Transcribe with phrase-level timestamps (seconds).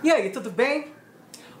[0.00, 0.94] E aí, tudo bem?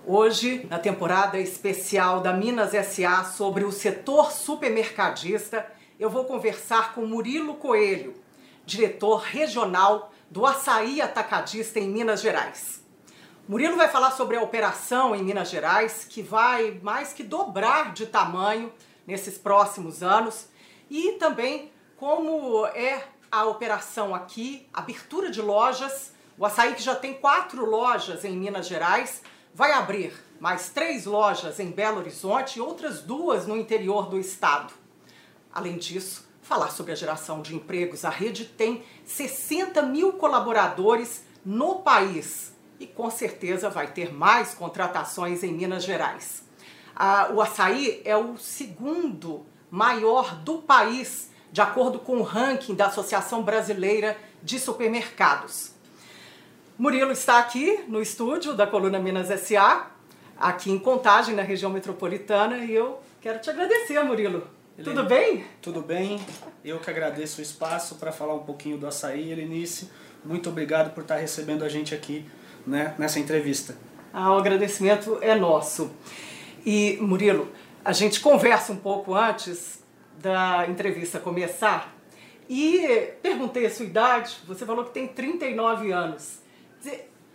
[0.06, 5.66] Hoje, na temporada especial da Minas SA sobre o setor supermercadista,
[5.98, 8.14] eu vou conversar com Murilo Coelho,
[8.64, 12.80] diretor regional do Açaí Atacadista em Minas Gerais.
[13.48, 18.06] Murilo vai falar sobre a operação em Minas Gerais, que vai mais que dobrar de
[18.06, 18.72] tamanho
[19.04, 20.46] nesses próximos anos,
[20.88, 23.02] e também como é
[23.32, 28.68] a operação aqui, abertura de lojas o açaí, que já tem quatro lojas em Minas
[28.68, 34.18] Gerais, vai abrir mais três lojas em Belo Horizonte e outras duas no interior do
[34.18, 34.72] estado.
[35.52, 38.04] Além disso, falar sobre a geração de empregos.
[38.04, 45.42] A rede tem 60 mil colaboradores no país e com certeza vai ter mais contratações
[45.42, 46.44] em Minas Gerais.
[46.94, 52.86] Ah, o açaí é o segundo maior do país, de acordo com o ranking da
[52.86, 55.77] Associação Brasileira de Supermercados.
[56.78, 59.88] Murilo está aqui no estúdio da Coluna Minas SA,
[60.38, 64.46] aqui em Contagem, na região metropolitana, e eu quero te agradecer, Murilo.
[64.78, 65.44] Helene, Tudo bem?
[65.60, 66.20] Tudo bem.
[66.64, 69.90] Eu que agradeço o espaço para falar um pouquinho do açaí, Helenice.
[70.24, 72.24] Muito obrigado por estar recebendo a gente aqui
[72.64, 73.76] né, nessa entrevista.
[74.12, 75.90] Ah, o agradecimento é nosso.
[76.64, 77.50] E, Murilo,
[77.84, 79.82] a gente conversa um pouco antes
[80.22, 81.92] da entrevista começar
[82.48, 86.46] e perguntei a sua idade, você falou que tem 39 anos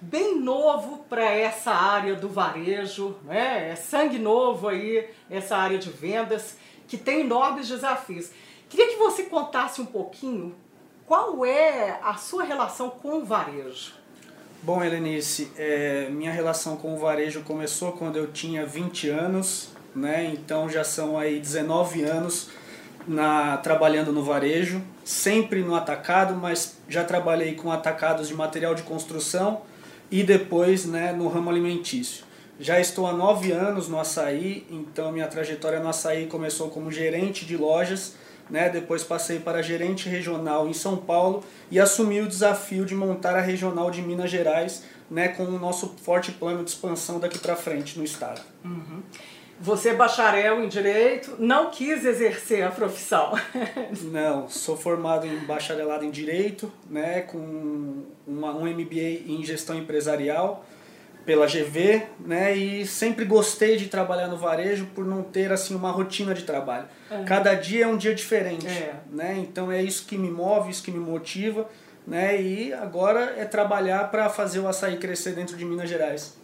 [0.02, 3.72] bem novo para essa área do varejo, né?
[3.72, 8.30] é sangue novo aí, essa área de vendas, que tem enormes desafios.
[8.70, 10.56] Queria que você contasse um pouquinho
[11.06, 13.94] qual é a sua relação com o varejo.
[14.62, 20.26] Bom, Helenice, é, minha relação com o varejo começou quando eu tinha 20 anos, né?
[20.34, 22.50] então já são aí 19 anos
[23.08, 28.84] na, trabalhando no varejo, sempre no atacado, mas já trabalhei com atacados de material de
[28.84, 29.62] construção
[30.10, 32.26] e depois né, no ramo alimentício.
[32.60, 37.46] Já estou há nove anos no açaí, então minha trajetória no açaí começou como gerente
[37.46, 38.16] de lojas,
[38.50, 43.36] né, depois passei para gerente regional em São Paulo e assumi o desafio de montar
[43.36, 47.56] a regional de Minas Gerais, né, com o nosso forte plano de expansão daqui para
[47.56, 48.42] frente no estado.
[48.64, 49.02] Uhum.
[49.60, 53.34] Você é bacharel em direito, não quis exercer a profissão.
[54.12, 60.66] não, sou formado em bacharelado em direito, né, com uma, um MBA em gestão empresarial
[61.26, 65.92] pela GV, né, e sempre gostei de trabalhar no varejo por não ter assim uma
[65.92, 66.86] rotina de trabalho.
[67.10, 67.24] É.
[67.24, 68.96] Cada dia é um dia diferente, é.
[69.10, 69.38] né?
[69.38, 71.70] Então é isso que me move, isso que me motiva,
[72.06, 72.42] né?
[72.42, 76.36] E agora é trabalhar para fazer o açaí crescer dentro de Minas Gerais.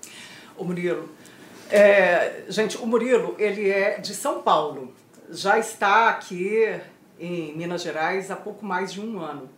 [0.58, 1.10] O Murilo,
[1.70, 4.94] é, gente, o Murilo, ele é de São Paulo.
[5.30, 6.80] Já está aqui
[7.20, 9.50] em Minas Gerais há pouco mais de um ano.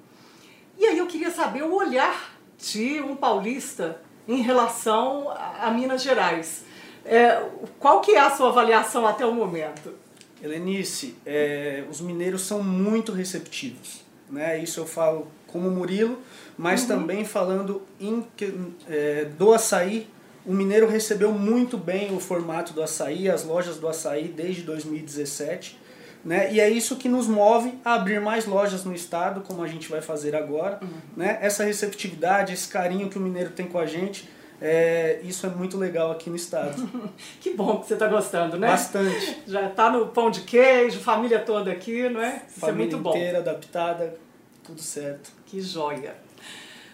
[0.77, 6.63] E aí eu queria saber o olhar de um paulista em relação a, Minas Gerais.
[7.05, 7.43] É,
[7.79, 9.93] qual que é a sua avaliação até o momento?
[10.41, 14.01] Helenice, é, os mineiros são muito receptivos.
[14.29, 14.59] Né?
[14.59, 16.19] Isso eu falo como Murilo,
[16.57, 16.87] mas uhum.
[16.87, 18.25] também falando em,
[18.89, 20.09] é, do açaí
[20.45, 25.79] o Mineiro recebeu muito bem o formato do açaí, as lojas do açaí desde 2017.
[26.23, 26.53] Né?
[26.53, 29.89] E é isso que nos move a abrir mais lojas no estado, como a gente
[29.89, 30.79] vai fazer agora.
[30.81, 30.89] Uhum.
[31.17, 31.39] Né?
[31.41, 34.29] Essa receptividade, esse carinho que o mineiro tem com a gente,
[34.61, 36.87] é, isso é muito legal aqui no estado.
[37.41, 38.67] que bom que você está gostando, né?
[38.67, 39.41] Bastante.
[39.47, 42.43] Já está no pão de queijo, família toda aqui, não é?
[42.47, 43.09] Isso família é muito bom.
[43.09, 44.15] inteira, adaptada,
[44.63, 45.31] tudo certo.
[45.47, 46.15] Que joia.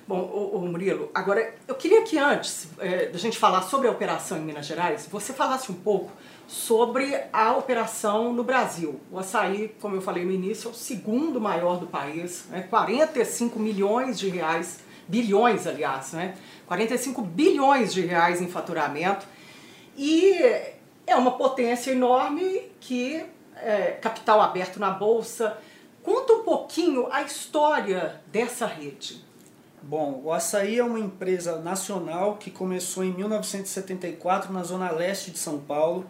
[0.08, 4.38] Bom, o, Murilo, agora eu queria que antes é, da gente falar sobre a operação
[4.38, 6.14] em Minas Gerais, você falasse um pouco
[6.48, 9.02] sobre a operação no Brasil.
[9.12, 12.66] O açaí, como eu falei no início, é o segundo maior do país, né?
[12.70, 14.80] 45 milhões de reais,
[15.10, 16.38] bilhões aliás, né?
[16.68, 19.28] 45 bilhões de reais em faturamento
[19.98, 20.36] e
[21.06, 23.26] é uma potência enorme que
[23.58, 25.58] é, capital aberto na bolsa.
[26.02, 29.27] Conta um pouquinho a história dessa rede.
[29.88, 35.40] Bom, o Açaí é uma empresa nacional que começou em 1974 na zona leste de
[35.40, 36.06] São Paulo,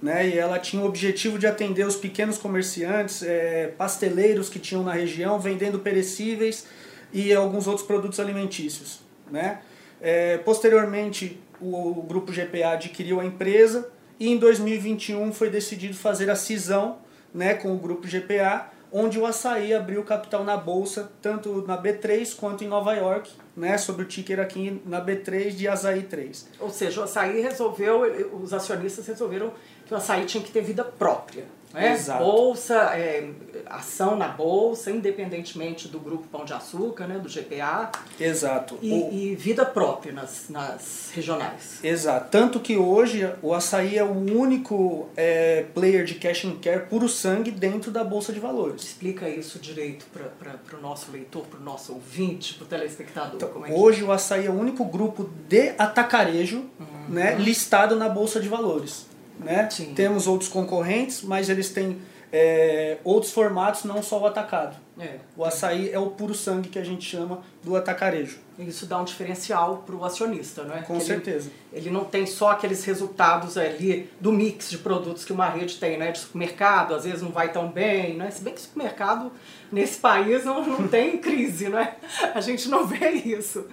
[0.00, 0.28] né?
[0.28, 4.92] E ela tinha o objetivo de atender os pequenos comerciantes, é, pasteleiros que tinham na
[4.92, 6.68] região, vendendo perecíveis
[7.12, 9.58] e alguns outros produtos alimentícios, né?
[10.00, 13.90] É, posteriormente, o, o grupo GPA adquiriu a empresa
[14.20, 16.98] e em 2021 foi decidido fazer a cisão,
[17.34, 22.34] né, com o grupo GPA onde o açaí abriu capital na bolsa, tanto na B3
[22.34, 26.48] quanto em Nova York, né, sobre o ticker aqui na B3 de Açaí 3.
[26.58, 28.00] Ou seja, o açaí resolveu,
[28.42, 29.52] os acionistas resolveram
[29.84, 31.44] que o açaí tinha que ter vida própria.
[31.76, 31.92] Né?
[31.92, 32.24] Exato.
[32.24, 33.28] Bolsa, é,
[33.66, 37.92] ação na bolsa, independentemente do grupo Pão de Açúcar, né, do GPA.
[38.18, 38.78] Exato.
[38.80, 39.12] E, o...
[39.12, 41.80] e, vida própria nas, nas regionais.
[41.84, 42.30] Exato.
[42.30, 47.10] Tanto que hoje o açaí é o único é, player de cash and care puro
[47.10, 48.82] sangue dentro da Bolsa de Valores.
[48.82, 53.34] Explica isso direito para o nosso leitor, para o nosso ouvinte, para o telespectador.
[53.34, 57.08] Então, é hoje o açaí é o único grupo de atacarejo uhum.
[57.10, 59.14] né, listado na Bolsa de Valores.
[59.38, 59.68] Né?
[59.94, 61.98] Temos outros concorrentes, mas eles têm
[62.32, 64.76] é, outros formatos, não só o atacado.
[64.98, 65.16] É.
[65.36, 68.38] O açaí é o puro sangue que a gente chama do atacarejo.
[68.58, 70.82] Isso dá um diferencial para o acionista, não é?
[70.82, 71.50] Com certeza.
[71.70, 75.76] Ele, ele, não tem só aqueles resultados ali do mix de produtos que uma rede
[75.76, 76.12] tem, né?
[76.12, 78.30] De supermercado, às vezes não vai tão bem, né?
[78.30, 79.30] Se bem que supermercado
[79.70, 81.96] nesse país não, não tem crise, não é?
[82.34, 83.66] A gente não vê isso.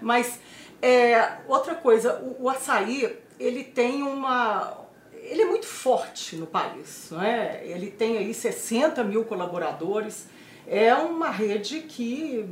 [0.00, 0.38] Mas
[0.80, 4.87] é, outra coisa, o, o açaí, ele tem uma
[5.30, 7.62] ele é muito forte no país, não é?
[7.64, 10.26] Ele tem aí 60 mil colaboradores,
[10.66, 12.44] é uma rede que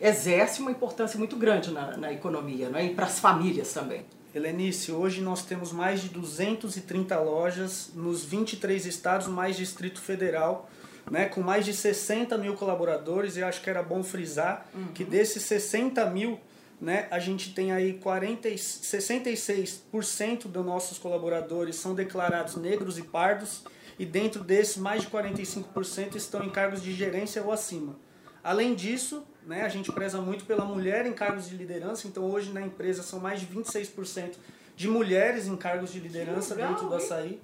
[0.00, 2.86] exerce uma importância muito grande na, na economia, não é?
[2.86, 4.04] E para as famílias também.
[4.34, 10.70] Helenice, hoje nós temos mais de 230 lojas nos 23 estados, mais Distrito Federal,
[11.10, 14.88] né, com mais de 60 mil colaboradores, e acho que era bom frisar uhum.
[14.94, 16.40] que desses 60 mil,
[16.82, 23.62] né, a gente tem aí 40, 66% dos nossos colaboradores são declarados negros e pardos,
[23.96, 27.94] e dentro desses, mais de 45% estão em cargos de gerência ou acima.
[28.42, 32.52] Além disso, né, a gente preza muito pela mulher em cargos de liderança, então hoje
[32.52, 34.32] na empresa são mais de 26%
[34.74, 37.40] de mulheres em cargos de liderança dentro do açaí.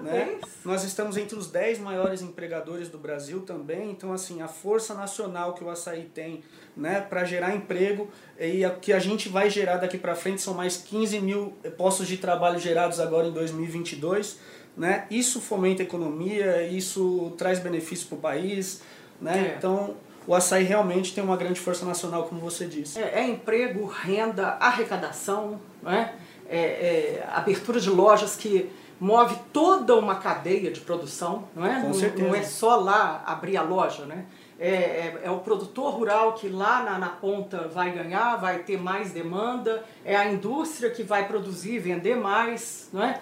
[0.00, 0.38] Né?
[0.64, 5.54] Nós estamos entre os 10 maiores empregadores do Brasil também, então assim, a força nacional
[5.54, 6.42] que o açaí tem
[6.76, 8.08] né, para gerar emprego
[8.38, 12.06] e o que a gente vai gerar daqui para frente são mais 15 mil postos
[12.06, 14.38] de trabalho gerados agora em 2022.
[14.76, 15.06] Né?
[15.10, 18.82] Isso fomenta a economia, isso traz benefício para o país.
[19.20, 19.52] Né?
[19.52, 19.56] É.
[19.58, 19.96] Então,
[20.26, 22.98] o açaí realmente tem uma grande força nacional, como você disse.
[22.98, 26.14] É, é emprego, renda, arrecadação, né?
[26.48, 28.70] é, é abertura de lojas que
[29.02, 31.80] move toda uma cadeia de produção, não é?
[31.80, 32.28] Com não, certeza.
[32.28, 34.26] não é só lá abrir a loja, né?
[34.60, 38.80] É, é, é, o produtor rural que lá na, na ponta vai ganhar, vai ter
[38.80, 43.20] mais demanda, é a indústria que vai produzir, vender mais, não é?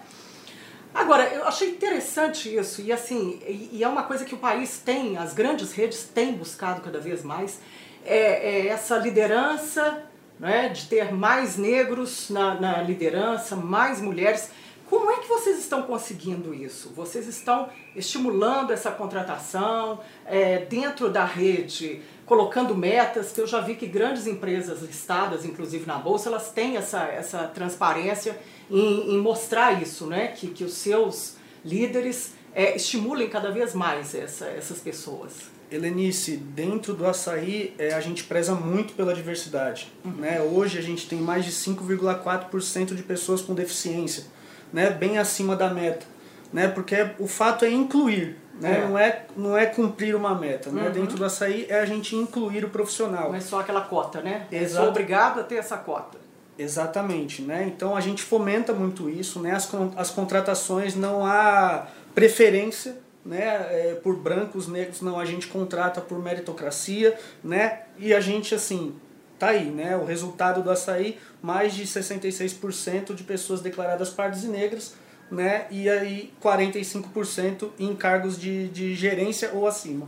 [0.92, 4.82] Agora, eu achei interessante isso, e assim, e, e é uma coisa que o país
[4.84, 7.58] tem, as grandes redes têm buscado cada vez mais,
[8.04, 10.02] é, é essa liderança,
[10.38, 14.50] né, de ter mais negros na, na liderança, mais mulheres.
[14.90, 16.92] Como é que vocês estão conseguindo isso?
[16.96, 23.76] Vocês estão estimulando essa contratação é, dentro da rede, colocando metas, que eu já vi
[23.76, 28.36] que grandes empresas listadas, inclusive na Bolsa, elas têm essa, essa transparência
[28.68, 30.26] em, em mostrar isso, né?
[30.26, 35.52] que, que os seus líderes é, estimulem cada vez mais essa, essas pessoas.
[35.70, 39.92] Helenice, dentro do açaí é, a gente preza muito pela diversidade.
[40.04, 40.10] Uhum.
[40.14, 40.42] Né?
[40.42, 44.39] Hoje a gente tem mais de 5,4% de pessoas com deficiência
[44.72, 46.06] né, bem acima da meta,
[46.52, 48.86] né, porque o fato é incluir, né, é.
[48.86, 50.70] Não, é, não é cumprir uma meta.
[50.70, 50.92] Né, uhum.
[50.92, 53.28] Dentro do açaí é a gente incluir o profissional.
[53.28, 54.46] Não é só aquela cota, né?
[54.52, 54.82] Exato.
[54.82, 56.18] Sou obrigado a ter essa cota.
[56.58, 57.64] Exatamente, né?
[57.66, 59.52] Então a gente fomenta muito isso, né?
[59.52, 63.66] As, as contratações não há preferência, né?
[63.70, 65.18] É, por brancos, negros, não.
[65.18, 67.84] A gente contrata por meritocracia, né?
[67.98, 68.94] E a gente assim
[69.40, 69.96] tá aí, né?
[69.96, 74.94] O resultado do açaí, mais de 66% de pessoas declaradas pardas e negras,
[75.30, 75.66] né?
[75.70, 80.06] E aí 45% em cargos de, de gerência ou acima.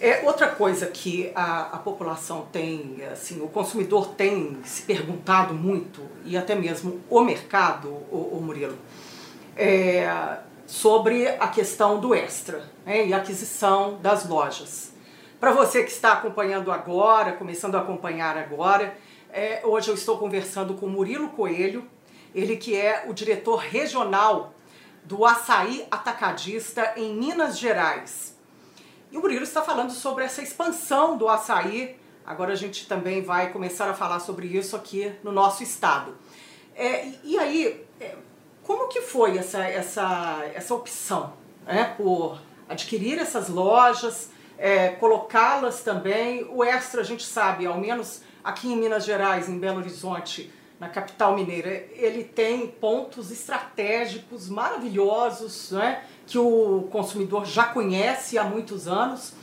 [0.00, 6.02] É outra coisa que a, a população tem, assim, o consumidor tem se perguntado muito,
[6.24, 8.76] e até mesmo o mercado, o, o Murilo,
[9.56, 14.91] é, sobre a questão do extra né, e aquisição das lojas.
[15.42, 18.96] Para você que está acompanhando agora, começando a acompanhar agora,
[19.28, 21.84] é, hoje eu estou conversando com Murilo Coelho,
[22.32, 24.54] ele que é o diretor regional
[25.02, 28.38] do Açaí Atacadista em Minas Gerais.
[29.10, 31.98] E o Murilo está falando sobre essa expansão do açaí.
[32.24, 36.16] Agora a gente também vai começar a falar sobre isso aqui no nosso estado.
[36.72, 38.14] É, e aí, é,
[38.62, 41.32] como que foi essa, essa, essa opção
[41.66, 44.30] né, por adquirir essas lojas?
[44.62, 46.46] É, colocá-las também.
[46.48, 50.88] O extra, a gente sabe, ao menos aqui em Minas Gerais, em Belo Horizonte, na
[50.88, 58.86] capital mineira, ele tem pontos estratégicos maravilhosos, né, que o consumidor já conhece há muitos
[58.86, 59.34] anos.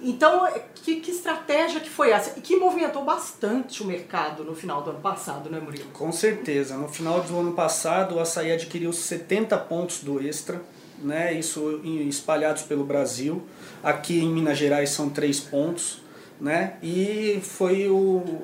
[0.00, 2.38] Então, que, que, estratégia que foi essa?
[2.38, 5.90] E que movimentou bastante o mercado no final do ano passado, né, Murilo?
[5.92, 6.76] Com certeza.
[6.76, 10.60] No final do ano passado, o Açaí adquiriu 70 pontos do Extra,
[11.02, 11.32] né?
[11.32, 13.42] Isso espalhados pelo Brasil.
[13.82, 16.02] Aqui em Minas Gerais são três pontos,
[16.40, 16.74] né?
[16.82, 18.42] E foi o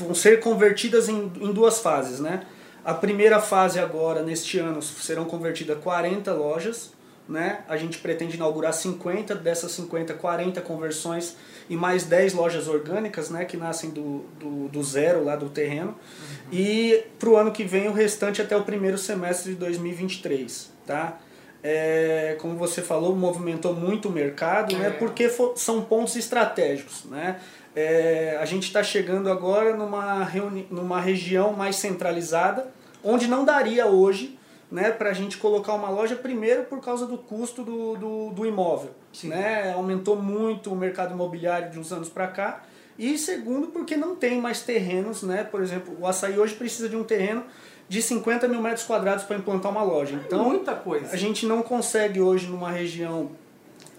[0.00, 2.46] vão ser convertidas em, em duas fases, né?
[2.84, 6.92] A primeira fase agora, neste ano, serão convertidas 40 lojas,
[7.28, 7.60] né?
[7.68, 11.36] A gente pretende inaugurar 50, dessas 50, 40 conversões
[11.70, 13.44] e mais 10 lojas orgânicas, né?
[13.44, 15.90] Que nascem do, do, do zero lá do terreno.
[15.90, 16.48] Uhum.
[16.52, 21.18] E para o ano que vem o restante até o primeiro semestre de 2023, tá?
[21.62, 24.86] É, como você falou, movimentou muito o mercado, né?
[24.86, 24.90] é.
[24.90, 24.96] né?
[24.98, 27.40] Porque for, são pontos estratégicos, né?
[27.74, 32.66] É, a gente está chegando agora numa, reuni numa região mais centralizada,
[33.02, 34.38] onde não daria hoje
[34.72, 38.46] né, para a gente colocar uma loja, primeiro por causa do custo do, do, do
[38.46, 38.90] imóvel.
[39.22, 39.70] Né?
[39.72, 42.62] Aumentou muito o mercado imobiliário de uns anos para cá.
[42.98, 45.44] E segundo, porque não tem mais terrenos, né?
[45.44, 47.44] Por exemplo, o açaí hoje precisa de um terreno
[47.92, 50.18] de 50 mil metros quadrados para implantar uma loja.
[50.26, 51.12] Então, muita coisa.
[51.12, 53.32] a gente não consegue hoje numa região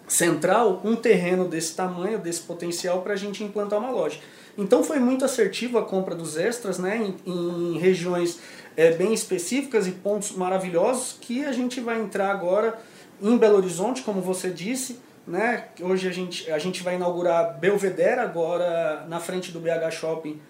[0.08, 4.20] central um terreno desse tamanho, desse potencial para a gente implantar uma loja.
[4.58, 8.40] Então foi muito assertivo a compra dos extras, né, em, em regiões
[8.76, 12.80] é, bem específicas e pontos maravilhosos que a gente vai entrar agora
[13.22, 15.66] em Belo Horizonte, como você disse, né?
[15.80, 20.42] Hoje a gente, a gente vai inaugurar Belvedere agora na frente do BH Shopping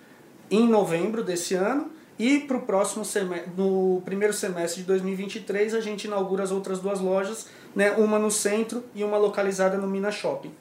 [0.50, 5.82] em novembro desse ano e para o próximo semestre, no primeiro semestre de 2023 a
[5.82, 10.15] gente inaugura as outras duas lojas né, uma no centro e uma localizada no Minas
[10.15, 10.53] Shopping.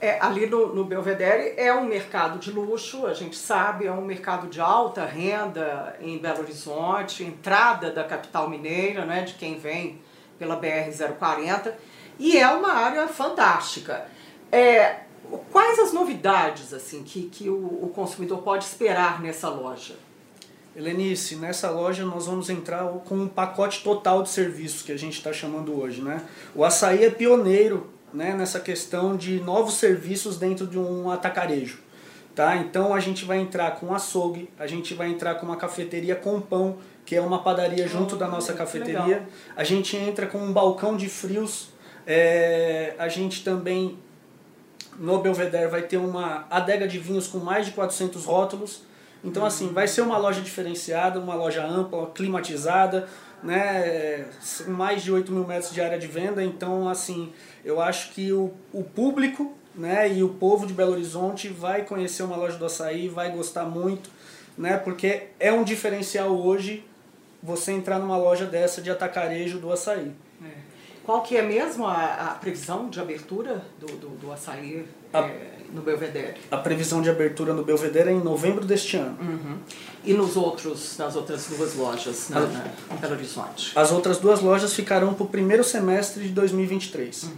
[0.00, 4.04] É, ali no, no Belvedere é um mercado de luxo, a gente sabe, é um
[4.04, 10.00] mercado de alta renda em Belo Horizonte, entrada da capital mineira, né, de quem vem
[10.38, 11.72] pela BR-040,
[12.18, 14.04] e é uma área fantástica.
[14.50, 14.96] É,
[15.52, 19.94] quais as novidades assim que, que o, o consumidor pode esperar nessa loja?
[20.74, 25.18] Helenice, nessa loja nós vamos entrar com um pacote total de serviços que a gente
[25.18, 26.00] está chamando hoje.
[26.00, 26.22] Né?
[26.54, 31.78] O açaí é pioneiro né, nessa questão de novos serviços dentro de um atacarejo.
[32.34, 32.56] Tá?
[32.56, 36.40] Então a gente vai entrar com açougue, a gente vai entrar com uma cafeteria com
[36.40, 39.02] pão, que é uma padaria junto da nossa cafeteria.
[39.02, 39.22] Legal.
[39.54, 41.68] A gente entra com um balcão de frios.
[42.06, 43.98] É, a gente também
[44.98, 48.82] no Belvedere vai ter uma adega de vinhos com mais de 400 rótulos.
[49.24, 53.08] Então, assim, vai ser uma loja diferenciada, uma loja ampla, climatizada,
[53.42, 54.26] né?
[54.66, 56.42] Mais de 8 mil metros de área de venda.
[56.42, 57.32] Então, assim,
[57.64, 62.22] eu acho que o, o público né, e o povo de Belo Horizonte vai conhecer
[62.22, 64.10] uma loja do açaí, vai gostar muito,
[64.56, 64.76] né?
[64.76, 66.84] Porque é um diferencial hoje
[67.42, 70.12] você entrar numa loja dessa de atacarejo do açaí.
[70.44, 70.72] É.
[71.04, 75.58] Qual que é mesmo a, a previsão de abertura do, do, do açaí a, é,
[75.72, 76.36] no Belvedere?
[76.50, 79.18] A previsão de abertura no Belvedere é em novembro deste ano.
[79.20, 79.58] Uhum.
[80.04, 83.72] E nos outros, nas outras duas lojas na, na, em Belo Horizonte?
[83.74, 87.24] As outras duas lojas ficarão para o primeiro semestre de 2023.
[87.24, 87.30] Uhum.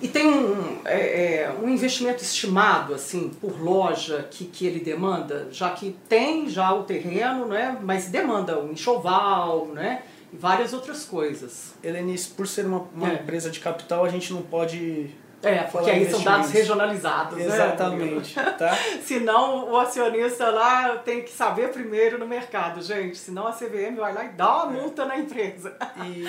[0.00, 5.48] E tem um, é, é, um investimento estimado assim por loja que, que ele demanda,
[5.50, 10.02] já que tem já o terreno, né, mas demanda um enxoval, né,
[10.32, 11.74] e várias outras coisas.
[11.82, 13.14] Helenice, por ser uma, uma é.
[13.14, 18.36] empresa de capital, a gente não pode é, porque aí são dados regionalizados, né, Exatamente,
[18.36, 18.50] né?
[18.52, 18.76] tá?
[19.04, 23.16] senão o acionista lá tem que saber primeiro no mercado, gente.
[23.16, 25.76] Senão a CVM vai lá e dá uma multa na empresa.
[26.04, 26.24] E...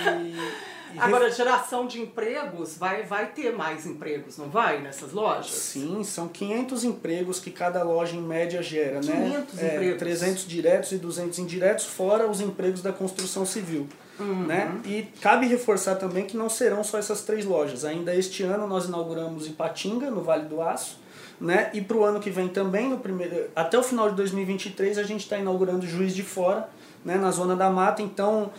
[0.98, 5.51] Agora, geração de empregos, vai, vai ter mais empregos, não vai, nessas lojas?
[5.51, 9.46] Sim, são 500 empregos que cada loja em média gera, 500 né?
[9.48, 10.00] 500 é, empregos.
[10.00, 13.88] 300 diretos e 200 indiretos, fora os empregos da construção civil.
[14.20, 14.48] Uhum.
[14.48, 14.79] Né?
[14.86, 17.86] E cabe reforçar também que não serão só essas três lojas.
[17.86, 21.00] Ainda este ano nós inauguramos Ipatinga, no Vale do Aço,
[21.39, 21.70] né?
[21.74, 25.03] E para o ano que vem também, no primeiro, até o final de 2023, a
[25.03, 26.67] gente está inaugurando Juiz de Fora,
[27.06, 27.15] né?
[27.15, 28.01] na Zona da Mata.
[28.01, 28.51] Então,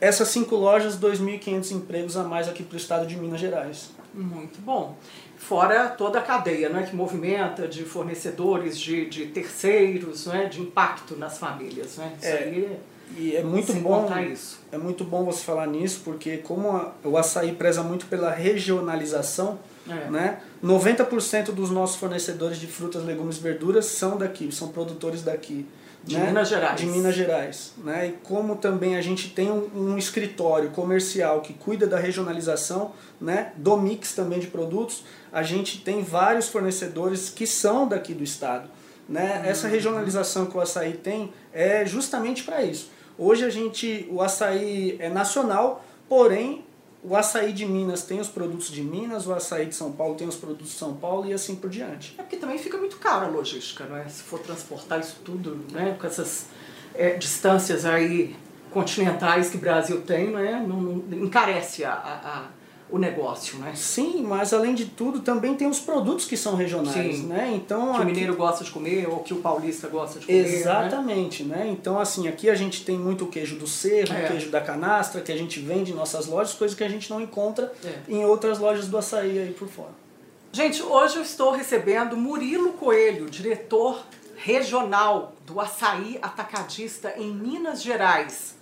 [0.00, 3.90] essas cinco lojas, 2.500 empregos a mais aqui para o estado de Minas Gerais.
[4.12, 4.96] Muito bom.
[5.36, 11.16] Fora toda a cadeia né, que movimenta de fornecedores, de, de terceiros, né, de impacto
[11.16, 11.96] nas famílias.
[11.98, 12.12] Né?
[12.18, 12.78] Isso é, aí
[13.14, 14.58] e é muito bom isso.
[14.72, 19.58] É muito bom você falar nisso, porque como a, o açaí preza muito pela regionalização,
[19.88, 20.10] é.
[20.10, 20.40] né?
[20.64, 25.66] 90% dos nossos fornecedores de frutas, legumes e verduras são daqui, são produtores daqui.
[26.06, 26.26] De né?
[26.26, 26.80] Minas Gerais.
[26.80, 27.72] De Minas Gerais.
[27.78, 28.08] Né?
[28.08, 33.52] E como também a gente tem um, um, escritório comercial que cuida da regionalização, né?
[33.56, 38.70] do mix também de produtos, a gente tem vários fornecedores que são daqui do estado.
[39.08, 39.40] Né?
[39.42, 39.50] Uhum.
[39.50, 42.90] Essa regionalização que o açaí tem é justamente para isso.
[43.18, 46.64] Hoje a gente, o açaí é nacional, porém
[47.08, 50.26] o açaí de Minas tem os produtos de Minas, o açaí de São Paulo tem
[50.26, 52.14] os produtos de São Paulo e assim por diante.
[52.18, 54.06] É porque também fica muito caro a logística, né?
[54.08, 55.96] Se for transportar isso tudo, né?
[56.00, 56.46] Com essas
[56.94, 58.34] é, distâncias aí
[58.70, 62.48] continentais que o Brasil tem, né, não, não encarece a, a
[62.88, 63.72] o negócio, né?
[63.74, 67.26] Sim, mas além de tudo também tem os produtos que são regionais, Sim.
[67.26, 67.52] né?
[67.54, 68.02] Então que aqui...
[68.02, 70.42] o mineiro gosta de comer ou que o paulista gosta de comer.
[70.42, 70.54] Né?
[70.54, 71.56] Exatamente, né?
[71.56, 71.68] né?
[71.68, 74.28] Então assim aqui a gente tem muito queijo do cerro, é.
[74.28, 77.20] queijo da canastra que a gente vende em nossas lojas, coisas que a gente não
[77.20, 77.94] encontra é.
[78.08, 80.06] em outras lojas do açaí aí por fora.
[80.52, 88.55] Gente, hoje eu estou recebendo Murilo Coelho, diretor regional do açaí atacadista em Minas Gerais.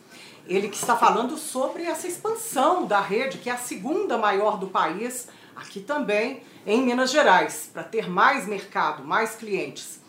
[0.46, 4.68] Ele que está falando sobre essa expansão da rede, que é a segunda maior do
[4.68, 10.00] país, aqui também em Minas Gerais, para ter mais mercado, mais clientes.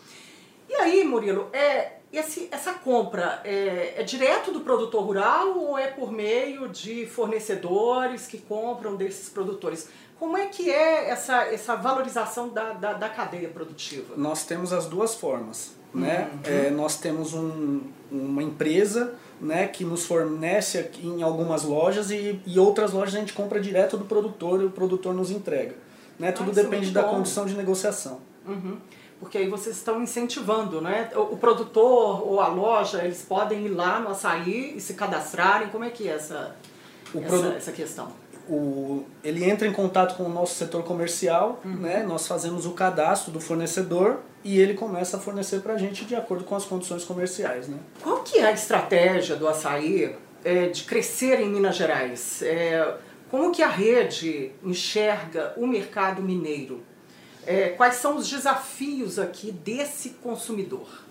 [0.67, 5.87] E aí, Murilo, é, esse, essa compra é, é, direto do produtor rural ou é
[5.87, 9.89] por meio de fornecedores que compram desses produtores?
[10.17, 14.15] Como é que é essa, essa valorização da, da, da cadeia produtiva?
[14.15, 15.74] Nós temos as duas formas.
[15.95, 16.29] Né?
[16.31, 16.39] Uhum.
[16.43, 22.39] É, nós temos um, uma empresa né, que nos fornece aqui em algumas lojas e,
[22.45, 25.75] e outras lojas a gente compra direto do produtor e o produtor nos entrega.
[26.19, 26.31] Né?
[26.31, 28.19] Tudo depende da condição de negociação.
[28.47, 28.77] Uhum.
[29.19, 31.09] Porque aí vocês estão incentivando, né?
[31.15, 35.69] O, o, produtor ou a loja, eles podem ir lá no açaí e se cadastrarem.
[35.69, 36.55] Como é que é essa,
[37.15, 38.11] essa, essa questão?
[38.49, 41.75] O, ele entra em contato com o nosso setor comercial, uhum.
[41.77, 42.03] né?
[42.03, 46.15] nós fazemos o cadastro do fornecedor e ele começa a fornecer para a gente de
[46.15, 47.67] acordo com as condições comerciais.
[47.67, 47.77] Né?
[48.01, 52.41] Qual que é a estratégia do açaí é, de crescer em Minas Gerais?
[52.43, 52.95] É,
[53.29, 56.83] como que a rede enxerga o mercado mineiro?
[57.45, 61.05] É, quais são os desafios aqui desse consumidor?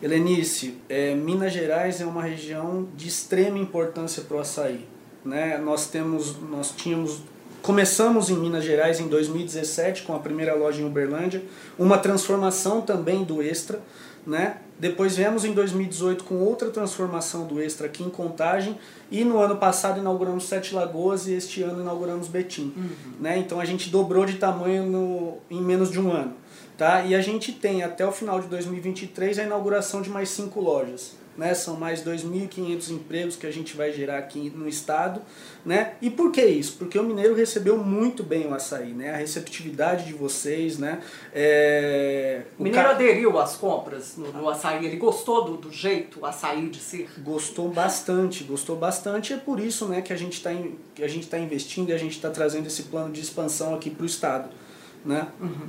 [0.00, 4.86] Helenice, é, Minas Gerais é uma região de extrema importância para o açaí.
[5.24, 5.58] Né?
[5.58, 7.22] Nós temos, nós tínhamos
[7.62, 11.42] Começamos em Minas Gerais em 2017 com a primeira loja em Uberlândia,
[11.78, 13.80] uma transformação também do Extra,
[14.26, 14.58] né?
[14.78, 18.78] Depois viemos em 2018 com outra transformação do Extra aqui em Contagem
[19.10, 22.88] e no ano passado inauguramos Sete Lagoas e este ano inauguramos Betim, uhum.
[23.20, 23.38] né?
[23.38, 26.34] Então a gente dobrou de tamanho no, em menos de um ano,
[26.76, 27.02] tá?
[27.02, 31.16] E a gente tem até o final de 2023 a inauguração de mais cinco lojas
[31.38, 31.54] né?
[31.54, 35.22] São mais 2.500 empregos que a gente vai gerar aqui no estado,
[35.64, 35.94] né?
[36.02, 36.74] E por que isso?
[36.76, 39.14] Porque o mineiro recebeu muito bem o açaí, né?
[39.14, 41.00] A receptividade de vocês, né?
[41.32, 42.42] É...
[42.58, 42.94] O, mineiro ca...
[42.94, 47.08] aderiu às compras no, no, açaí, ele gostou do, do jeito açaí de ser?
[47.20, 49.32] Gostou bastante, gostou bastante.
[49.32, 50.50] É por isso, né, que a gente está
[50.92, 53.90] que a gente está investindo e a gente está trazendo esse plano de expansão aqui
[53.90, 54.48] para o estado,
[55.04, 55.28] né?
[55.40, 55.68] Uhum.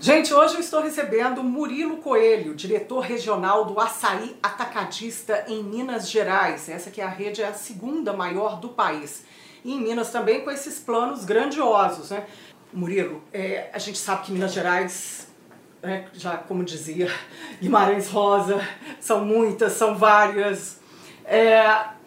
[0.00, 6.68] Gente, hoje eu estou recebendo Murilo Coelho, diretor regional do Açaí Atacadista em Minas Gerais.
[6.68, 9.24] Essa que é a rede é a segunda maior do país.
[9.64, 12.26] E em Minas também com esses planos grandiosos, né?
[12.72, 15.28] Murilo, é, a gente sabe que Minas Gerais,
[15.82, 17.08] é, já como dizia
[17.62, 18.60] Guimarães Rosa,
[19.00, 20.80] são muitas, são várias.
[21.24, 21.62] É,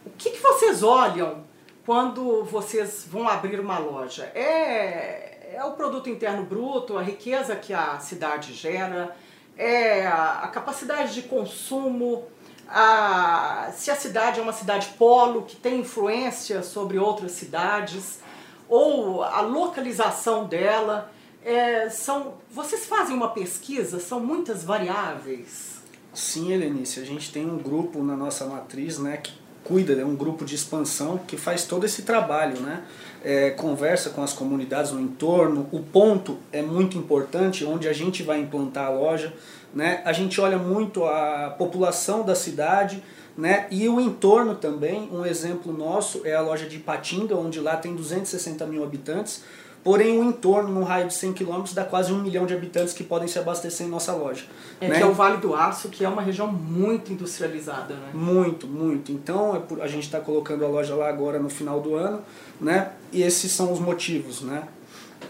[0.05, 1.43] o que, que vocês olham
[1.83, 4.25] quando vocês vão abrir uma loja?
[4.35, 9.15] É é o produto interno bruto, a riqueza que a cidade gera,
[9.57, 12.25] é a capacidade de consumo,
[12.67, 18.19] a, se a cidade é uma cidade polo que tem influência sobre outras cidades,
[18.67, 21.11] ou a localização dela.
[21.45, 25.77] É, são, vocês fazem uma pesquisa, são muitas variáveis.
[26.13, 29.31] Sim, Helenice, a gente tem um grupo na nossa matriz né, que
[29.63, 32.85] cuida, é um grupo de expansão que faz todo esse trabalho, né?
[33.23, 35.67] É, conversa com as comunidades no entorno.
[35.71, 39.33] O ponto é muito importante, onde a gente vai implantar a loja.
[39.73, 40.01] Né?
[40.05, 43.03] A gente olha muito a população da cidade
[43.37, 43.67] né?
[43.69, 45.09] e o entorno também.
[45.11, 49.43] Um exemplo nosso é a loja de Ipatinga, onde lá tem 260 mil habitantes.
[49.83, 53.03] Porém, o entorno, num raio de 100 km, dá quase um milhão de habitantes que
[53.03, 54.45] podem se abastecer em nossa loja.
[54.81, 54.97] É né?
[54.97, 58.09] que é o Vale do Aço, que é uma região muito industrializada, né?
[58.13, 59.11] Muito, muito.
[59.11, 62.21] Então, é a gente está colocando a loja lá agora no final do ano,
[62.59, 62.91] né?
[63.13, 64.67] E esses são os motivos, né?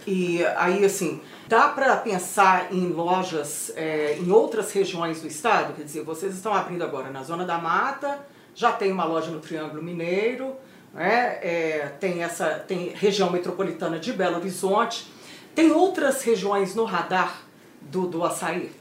[0.05, 5.73] E aí, assim, dá para pensar em lojas é, em outras regiões do estado?
[5.73, 8.19] Quer dizer, vocês estão abrindo agora na Zona da Mata,
[8.55, 10.55] já tem uma loja no Triângulo Mineiro,
[10.97, 11.37] né?
[11.41, 15.07] É, tem essa tem região metropolitana de Belo Horizonte,
[15.55, 17.43] tem outras regiões no radar
[17.79, 18.71] do, do açaí?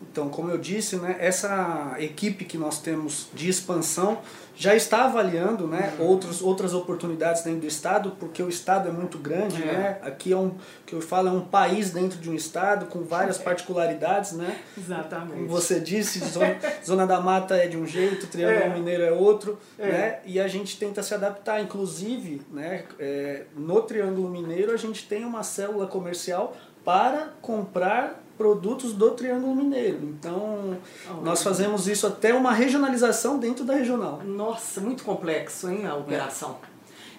[0.00, 4.18] Então, como eu disse, né, essa equipe que nós temos de expansão
[4.54, 6.06] já está avaliando né, uhum.
[6.06, 9.66] outros, outras oportunidades dentro do estado, porque o estado é muito grande, é.
[9.66, 9.98] né?
[10.02, 10.54] Aqui é um
[10.86, 13.42] que eu falo é um país dentro de um estado com várias é.
[13.42, 14.58] particularidades, né?
[14.76, 15.32] Exatamente.
[15.32, 18.74] Como você disse, zona, zona da Mata é de um jeito, Triângulo é.
[18.74, 19.92] Mineiro é outro, é.
[19.92, 20.18] né?
[20.24, 22.84] E a gente tenta se adaptar, inclusive, né?
[22.98, 29.54] É, no Triângulo Mineiro a gente tem uma célula comercial para comprar produtos do Triângulo
[29.54, 30.00] Mineiro.
[30.02, 30.78] Então,
[31.10, 34.20] oh, nós fazemos isso até uma regionalização dentro da regional.
[34.24, 36.58] Nossa, muito complexo, hein, a operação.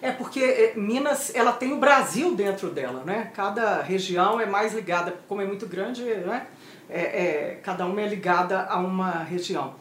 [0.00, 0.08] É.
[0.08, 3.30] é porque é, Minas, ela tem o Brasil dentro dela, né?
[3.34, 6.46] Cada região é mais ligada, como é muito grande, né?
[6.88, 9.74] É, é, cada uma é ligada a uma região.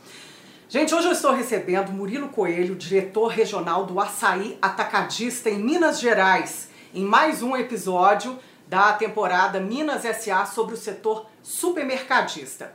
[0.70, 6.70] Gente, hoje eu estou recebendo Murilo Coelho, diretor regional do Açaí Atacadista em Minas Gerais,
[6.94, 8.38] em mais um episódio
[8.68, 12.74] da temporada Minas SA sobre o setor supermercadista.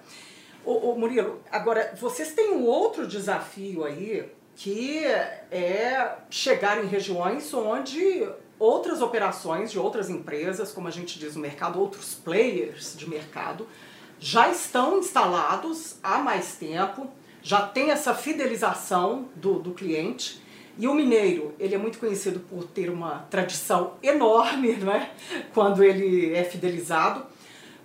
[0.65, 7.53] Ô, ô, Murilo, agora vocês têm um outro desafio aí que é chegar em regiões
[7.53, 8.27] onde
[8.59, 13.67] outras operações de outras empresas, como a gente diz no mercado, outros players de mercado,
[14.21, 17.11] já estão instalados há mais tempo,
[17.43, 20.41] já tem essa fidelização do, do cliente
[20.79, 25.11] e o mineiro, ele é muito conhecido por ter uma tradição enorme, não é?
[25.53, 27.27] Quando ele é fidelizado.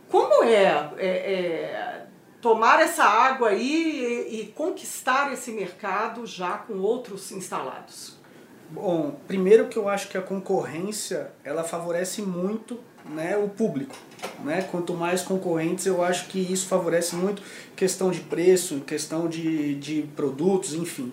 [0.10, 2.06] Como é, é, é
[2.42, 8.16] tomar essa água aí e, e, conquistar esse mercado já com outros instalados?
[8.70, 13.96] Bom, primeiro que eu acho que a concorrência ela favorece muito né, o público.
[14.46, 14.62] Né?
[14.72, 17.42] Quanto mais concorrentes, eu acho que isso favorece muito
[17.76, 21.12] questão de preço, questão de, de produtos, enfim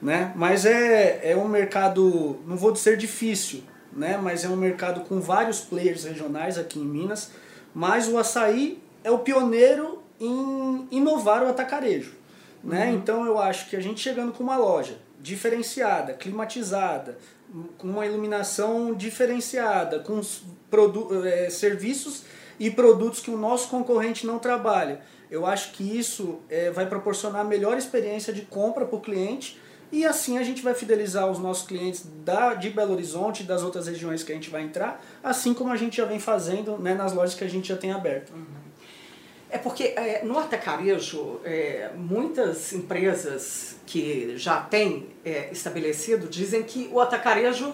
[0.00, 0.32] né?
[0.36, 4.18] Mas é, é um mercado, não vou dizer difícil, né?
[4.20, 7.30] Mas é um mercado com vários players regionais aqui em Minas,
[7.74, 12.12] mas o açaí é o pioneiro em inovar o atacarejo,
[12.62, 12.86] né?
[12.86, 12.94] Uhum.
[12.94, 17.18] Então eu acho que a gente chegando com uma loja diferenciada, climatizada,
[17.78, 20.20] com uma iluminação diferenciada, com
[21.24, 22.24] é, serviços
[22.58, 25.00] e produtos que o nosso concorrente não trabalha.
[25.30, 29.58] Eu acho que isso é, vai proporcionar a melhor experiência de compra para o cliente
[29.90, 33.62] e assim a gente vai fidelizar os nossos clientes da, de Belo Horizonte e das
[33.62, 36.94] outras regiões que a gente vai entrar, assim como a gente já vem fazendo né,
[36.94, 38.32] nas lojas que a gente já tem aberto.
[38.32, 38.66] Uhum.
[39.48, 46.90] É porque é, no atacarejo, é, muitas empresas que já têm é, estabelecido dizem que
[46.92, 47.72] o atacarejo,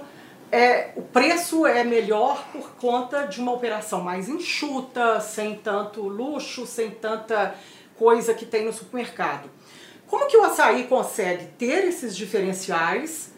[0.50, 6.66] é, o preço é melhor por conta de uma operação mais enxuta, sem tanto luxo,
[6.66, 7.54] sem tanta
[7.96, 9.48] coisa que tem no supermercado.
[10.12, 13.32] Como que o açaí consegue ter esses diferenciais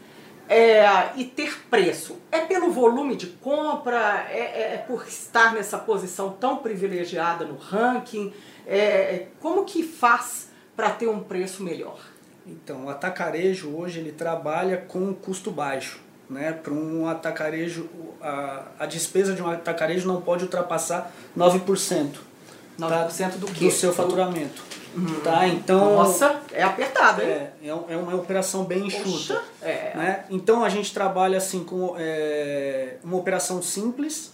[0.49, 0.85] é,
[1.15, 2.19] e ter preço?
[2.33, 4.27] É pelo volume de compra?
[4.29, 8.35] É, é, é por estar nessa posição tão privilegiada no ranking?
[8.67, 12.01] É, é como que faz para ter um preço melhor?
[12.45, 16.01] Então, o atacarejo hoje ele trabalha com custo baixo.
[16.29, 16.51] Né?
[16.51, 17.89] Para um atacarejo,
[18.21, 22.17] a, a despesa de um atacarejo não pode ultrapassar 9%.
[22.79, 23.29] 9% tá?
[23.37, 23.67] do que?
[23.67, 24.63] Do seu faturamento.
[24.97, 25.21] Uhum.
[25.21, 25.47] Tá?
[25.49, 27.29] Então, Nossa, é apertado, hein?
[27.29, 29.43] É, é uma operação bem enxuta.
[29.61, 29.93] É.
[29.97, 30.25] Né?
[30.31, 34.33] Então a gente trabalha assim com é, uma operação simples,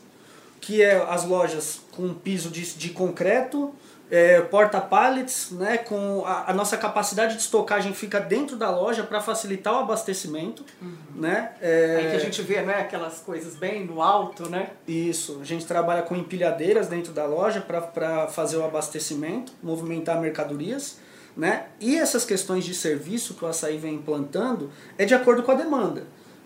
[0.61, 3.74] que é as lojas com um piso de, de concreto,
[4.11, 9.20] é, porta-pallets, né, com a, a, nossa capacidade de estocagem fica dentro da loja para
[9.20, 10.64] facilitar o abastecimento.
[10.83, 10.96] Uhum.
[11.14, 11.53] Né?
[11.61, 11.96] É...
[11.96, 14.70] Aí que a gente vê né, aquelas coisas bem no alto, né?
[14.87, 20.99] Isso, a gente trabalha com empilhadeiras dentro da loja para fazer o abastecimento, movimentar mercadorias.
[21.37, 21.66] Né?
[21.81, 25.55] E essas questões de serviço que o açaí vem implantando é de acordo com a
[25.55, 26.03] demanda.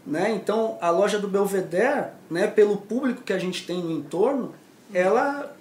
[0.07, 0.31] Né?
[0.33, 4.55] Então a loja do Belvedere, né, pelo público que a gente tem no entorno,
[4.93, 5.54] ela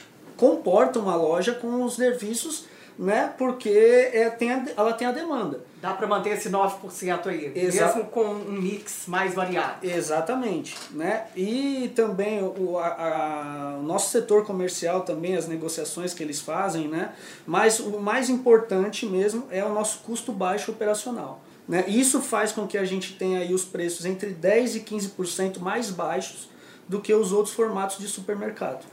[0.44, 2.66] comporta uma loja com os serviços,
[3.00, 3.34] né?
[3.38, 5.62] Porque é, tem a, ela tem a demanda.
[5.82, 9.86] Dá para manter esse 9% aí, Exa mesmo com um mix mais variado.
[9.88, 11.28] Exatamente, né?
[11.34, 16.90] E também o, a, a, o nosso setor comercial também, as negociações que eles fazem,
[16.90, 17.14] né?
[17.48, 21.42] Mas o mais importante mesmo é o nosso custo baixo operacional.
[21.66, 21.86] Né?
[21.88, 25.90] Isso faz com que a gente tenha aí os preços entre 10% e 15% mais
[25.90, 26.50] baixos
[26.86, 28.84] do que os outros formatos de supermercado.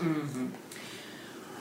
[0.00, 0.61] Uhum.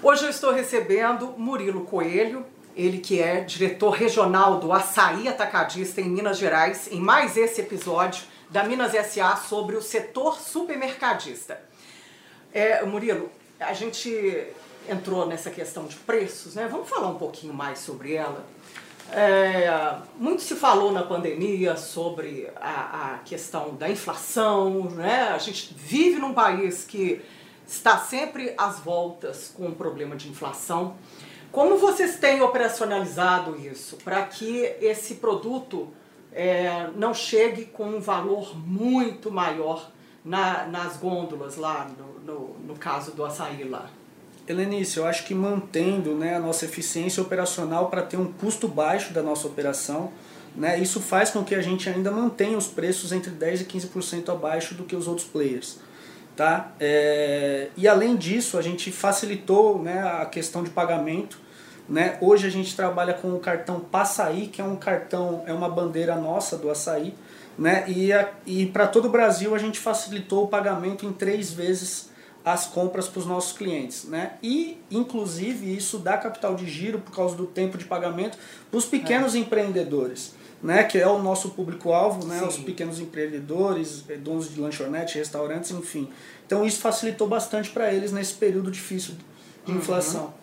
[0.03, 2.43] Hoje eu estou recebendo Murilo Coelho,
[2.75, 8.23] ele que é diretor regional do Açaí Atacadista em Minas Gerais, em mais esse episódio
[8.49, 11.61] da Minas SA sobre o setor supermercadista.
[12.51, 14.43] É, Murilo, a gente
[14.89, 16.67] entrou nessa questão de preços, né?
[16.67, 18.43] Vamos falar um pouquinho mais sobre ela.
[19.11, 19.69] É,
[20.17, 25.29] muito se falou na pandemia sobre a, a questão da inflação, né?
[25.29, 27.21] A gente vive num país que
[27.71, 30.95] está sempre às voltas com o problema de inflação.
[31.51, 35.87] Como vocês têm operacionalizado isso para que esse produto
[36.33, 39.89] é, não chegue com um valor muito maior
[40.23, 43.89] na, nas gôndolas lá, no, no, no caso do açaí lá?
[44.47, 49.13] Helenice, eu acho que mantendo né, a nossa eficiência operacional para ter um custo baixo
[49.13, 50.11] da nossa operação,
[50.55, 54.29] né, isso faz com que a gente ainda mantenha os preços entre 10% e 15%
[54.29, 55.79] abaixo do que os outros players.
[56.35, 56.71] Tá?
[56.79, 61.39] É, e além disso, a gente facilitou né, a questão de pagamento.
[61.87, 62.17] Né?
[62.21, 66.15] Hoje a gente trabalha com o cartão Passaí, que é um cartão, é uma bandeira
[66.15, 67.13] nossa do açaí.
[67.57, 67.83] Né?
[67.87, 72.09] E, a, e para todo o Brasil a gente facilitou o pagamento em três vezes
[72.43, 74.05] as compras para os nossos clientes.
[74.05, 74.33] Né?
[74.41, 78.37] E, inclusive, isso dá capital de giro por causa do tempo de pagamento
[78.69, 79.39] para os pequenos é.
[79.39, 85.17] empreendedores né, que é o nosso público-alvo, né, os pequenos empreendedores, eh, donos de lanchonete,
[85.17, 86.07] restaurantes, enfim.
[86.45, 89.15] Então isso facilitou bastante para eles nesse período difícil
[89.65, 89.77] de uhum.
[89.79, 90.33] inflação.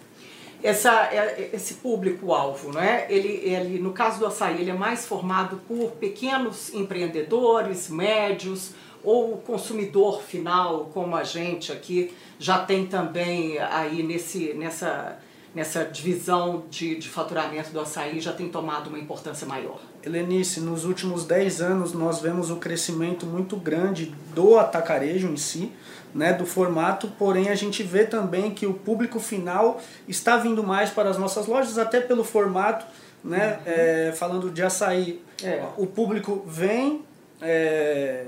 [0.61, 3.07] Essa, é, esse público-alvo, né?
[3.09, 8.73] ele, ele, no caso do açaí, ele é mais formado por pequenos empreendedores, médios,
[9.05, 15.19] ou o consumidor final, como a gente aqui, já tem também aí nesse, nessa,
[15.55, 19.81] nessa divisão de, de faturamento do açaí, já tem tomado uma importância maior?
[20.05, 25.73] Helenice, nos últimos 10 anos nós vemos um crescimento muito grande do atacarejo em si,
[26.15, 30.91] né, do formato, porém a gente vê também que o público final está vindo mais
[30.91, 32.87] para as nossas lojas, até pelo formato,
[33.23, 33.63] né, uhum.
[33.67, 35.63] é, falando de açaí, é.
[35.77, 37.03] o público vem,
[37.43, 38.27] é,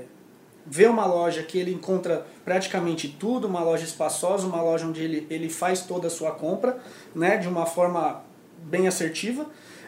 [0.65, 5.27] vê uma loja que ele encontra praticamente tudo, uma loja espaçosa, uma loja onde ele,
[5.29, 6.77] ele faz toda a sua compra,
[7.15, 8.21] né, de uma forma
[8.63, 9.47] bem assertiva,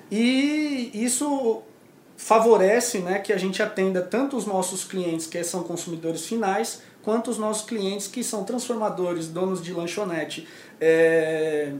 [0.10, 1.62] e isso
[2.15, 7.30] favorece né, que a gente atenda tanto os nossos clientes que são consumidores finais, quanto
[7.30, 10.47] os nossos clientes que são transformadores, donos de lanchonete,
[10.80, 11.73] é,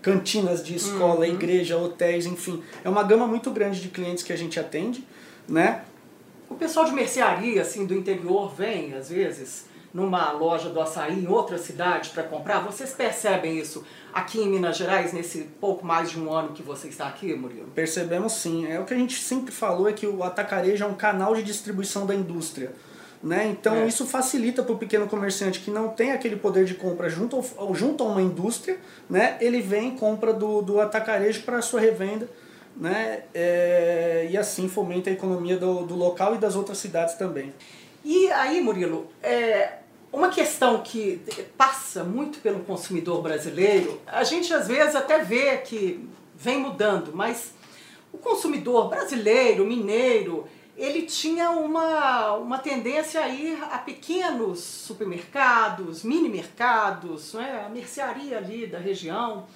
[0.00, 1.34] cantinas de escola, uhum.
[1.34, 2.62] igreja, hotéis, enfim.
[2.82, 5.06] É uma gama muito grande de clientes que a gente atende,
[5.48, 5.82] né?
[6.48, 11.28] O pessoal de mercearia, assim, do interior vem, às vezes, numa loja do açaí em
[11.28, 12.58] outra cidade para comprar?
[12.60, 16.88] Vocês percebem isso aqui em Minas Gerais, nesse pouco mais de um ano que você
[16.88, 17.68] está aqui, Murilo?
[17.68, 18.66] Percebemos sim.
[18.66, 21.44] É o que a gente sempre falou é que o atacarejo é um canal de
[21.44, 22.72] distribuição da indústria.
[23.22, 23.46] Né?
[23.46, 23.86] Então é.
[23.86, 27.74] isso facilita para o pequeno comerciante que não tem aquele poder de compra junto, ao,
[27.74, 28.78] junto a uma indústria,
[29.08, 29.38] né?
[29.40, 32.28] ele vem e compra do, do atacarejo para a sua revenda
[32.76, 33.22] né?
[33.32, 37.52] É, e assim fomenta a economia do, do local e das outras cidades também.
[38.04, 39.78] E aí, Murilo, é,
[40.12, 41.22] uma questão que
[41.56, 47.54] passa muito pelo consumidor brasileiro, a gente às vezes até vê que vem mudando, mas
[48.12, 56.28] o consumidor brasileiro, mineiro, ele tinha uma, uma tendência a ir a pequenos supermercados, mini
[56.28, 59.46] mercados, né, a mercearia ali da região.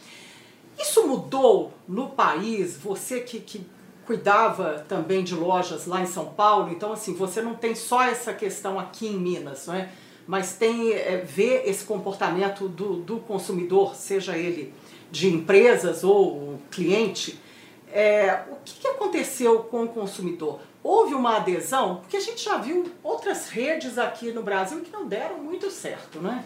[0.78, 2.76] Isso mudou no país?
[2.76, 3.66] Você que, que
[4.08, 8.32] cuidava também de lojas lá em São Paulo, então assim, você não tem só essa
[8.32, 9.90] questão aqui em Minas, não é?
[10.26, 14.72] mas tem é, ver esse comportamento do, do consumidor, seja ele
[15.10, 17.38] de empresas ou cliente,
[17.92, 20.60] é, o que, que aconteceu com o consumidor?
[20.82, 21.96] Houve uma adesão?
[21.96, 26.18] Porque a gente já viu outras redes aqui no Brasil que não deram muito certo,
[26.18, 26.44] né?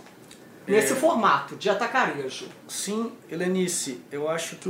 [0.67, 2.47] Nesse é, formato de atacarejo.
[2.69, 4.69] Sim, Helenice, eu acho que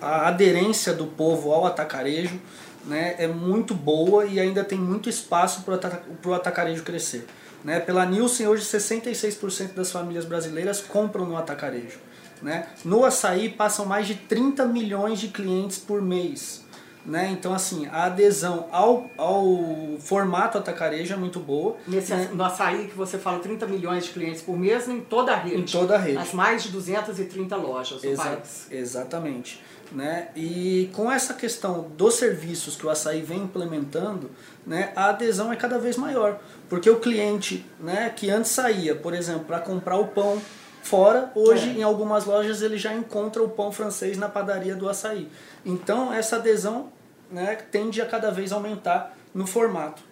[0.00, 2.40] a aderência do povo ao atacarejo
[2.84, 7.26] né, é muito boa e ainda tem muito espaço para o atacarejo crescer.
[7.64, 7.80] Né?
[7.80, 11.98] Pela Nielsen, hoje 66% das famílias brasileiras compram no atacarejo.
[12.40, 12.68] Né?
[12.84, 16.64] No açaí passam mais de 30 milhões de clientes por mês.
[17.04, 17.30] Né?
[17.30, 21.76] Então, assim, a adesão ao, ao formato atacarejo é muito boa.
[21.86, 22.28] Nesse, né?
[22.34, 25.62] No açaí que você fala 30 milhões de clientes por mês em toda a rede.
[25.62, 26.18] Em toda a rede.
[26.18, 28.66] As mais de 230 lojas do Exa país.
[28.70, 29.62] Exatamente.
[29.90, 30.28] Né?
[30.36, 34.30] E com essa questão dos serviços que o açaí vem implementando,
[34.66, 36.38] né, a adesão é cada vez maior.
[36.68, 40.40] Porque o cliente né, que antes saía, por exemplo, para comprar o pão
[40.82, 41.72] fora, hoje é.
[41.80, 45.28] em algumas lojas ele já encontra o pão francês na padaria do açaí.
[45.64, 46.92] Então essa adesão
[47.30, 50.02] né, tende a cada vez aumentar no formato.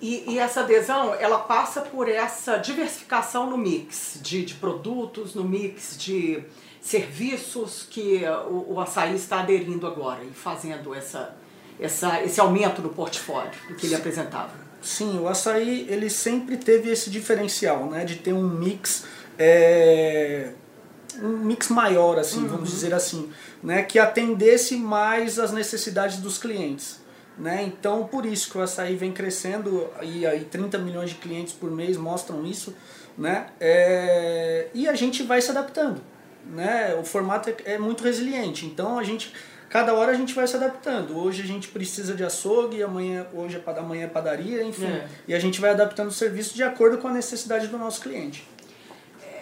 [0.00, 5.42] E, e, essa adesão, ela passa por essa diversificação no mix de, de produtos, no
[5.42, 6.44] mix de
[6.86, 11.34] serviços que o, o açaí está aderindo agora e fazendo essa,
[11.80, 14.52] essa, esse aumento no portfólio do que ele apresentava.
[14.80, 19.04] Sim, o açaí ele sempre teve esse diferencial, né, de ter um mix
[19.36, 20.52] é,
[21.20, 22.48] um mix maior, assim, uhum.
[22.48, 27.00] vamos dizer assim, né, que atendesse mais as necessidades dos clientes.
[27.36, 27.64] Né?
[27.64, 31.68] Então, por isso que o açaí vem crescendo e aí 30 milhões de clientes por
[31.70, 32.74] mês mostram isso,
[33.18, 33.48] né?
[33.60, 36.00] É, e a gente vai se adaptando,
[36.50, 36.94] né?
[37.00, 39.32] O formato é, é muito resiliente, então a gente
[39.68, 41.18] cada hora a gente vai se adaptando.
[41.18, 45.08] Hoje a gente precisa de açougue, amanhã hoje é amanhã é padaria, enfim, é.
[45.28, 48.46] e a gente vai adaptando o serviço de acordo com a necessidade do nosso cliente.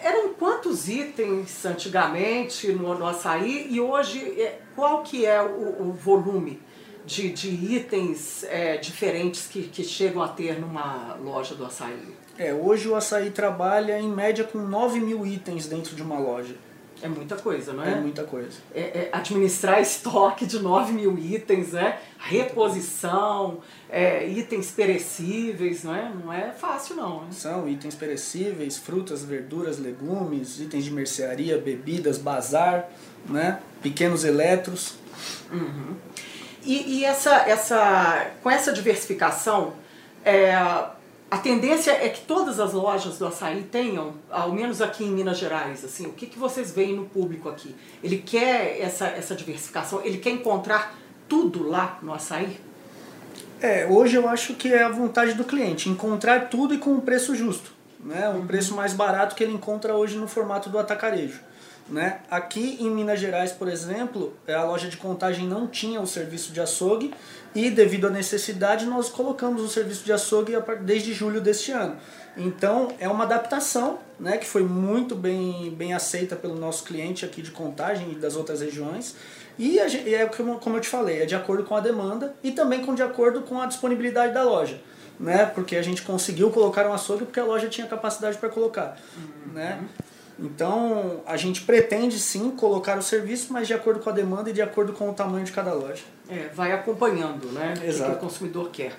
[0.03, 5.93] Eram quantos itens antigamente no, no açaí e hoje é, qual que é o, o
[5.93, 6.61] volume?
[7.05, 12.15] de, de itens é, diferentes que, que chegam a ter numa loja do açaí?
[12.37, 16.55] É, hoje o açaí trabalha em média com 9 mil itens dentro de uma loja.
[17.05, 17.91] É muita coisa, não é?
[17.91, 18.57] É muita coisa.
[18.73, 21.99] É, é administrar estoque de 9 mil itens, né?
[22.17, 26.11] Reposição, é, itens perecíveis, não é?
[26.11, 27.21] Não é fácil não.
[27.21, 27.27] Né?
[27.29, 32.89] São itens perecíveis, frutas, verduras, legumes, itens de mercearia, bebidas, bazar,
[33.29, 33.59] né?
[33.83, 34.95] Pequenos eletros.
[35.51, 35.95] Uhum.
[36.63, 39.75] E, e, essa, essa, com essa diversificação,
[40.23, 40.55] é,
[41.29, 45.37] a tendência é que todas as lojas do açaí tenham, ao menos aqui em Minas
[45.37, 47.75] Gerais, assim, o que, que vocês veem no público aqui?
[48.03, 50.95] Ele quer essa, essa diversificação, ele quer encontrar
[51.27, 52.59] tudo lá no açaí?
[53.59, 56.99] É, hoje eu acho que é a vontade do cliente, encontrar tudo e com um
[56.99, 57.73] preço justo.
[57.99, 58.29] Né?
[58.29, 58.47] Um uhum.
[58.47, 61.39] preço mais barato que ele encontra hoje no formato do atacarejo.
[61.89, 62.19] Né?
[62.29, 66.61] Aqui em Minas Gerais, por exemplo, a loja de contagem não tinha o serviço de
[66.61, 67.13] açougue
[67.55, 71.95] e, devido à necessidade, nós colocamos o serviço de açougue desde julho deste ano.
[72.35, 77.41] Então, é uma adaptação né, que foi muito bem, bem aceita pelo nosso cliente aqui
[77.41, 79.15] de contagem e das outras regiões.
[79.57, 82.93] E é como eu te falei, é de acordo com a demanda e também com
[82.93, 84.81] de acordo com a disponibilidade da loja.
[85.17, 85.45] Né?
[85.45, 88.99] Porque a gente conseguiu colocar um açougue porque a loja tinha capacidade para colocar.
[89.15, 89.53] Uhum.
[89.53, 89.79] Né?
[90.37, 94.53] Então, a gente pretende sim colocar o serviço, mas de acordo com a demanda e
[94.53, 96.03] de acordo com o tamanho de cada loja.
[96.27, 98.11] É, vai acompanhando né, Exato.
[98.11, 98.97] o que o consumidor quer.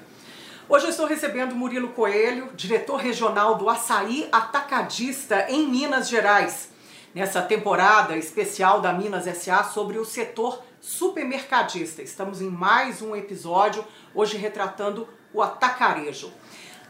[0.69, 6.71] Hoje eu estou recebendo Murilo Coelho, diretor regional do Açaí Atacadista em Minas Gerais,
[7.15, 12.01] nessa temporada especial da Minas SA sobre o setor supermercadista.
[12.01, 13.85] Estamos em mais um episódio,
[14.15, 16.33] hoje retratando o atacarejo.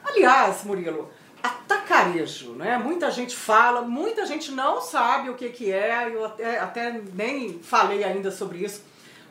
[0.05, 1.11] Aliás, Murilo,
[1.43, 2.77] atacarejo, né?
[2.77, 7.59] Muita gente fala, muita gente não sabe o que, que é, eu até, até nem
[7.63, 8.83] falei ainda sobre isso.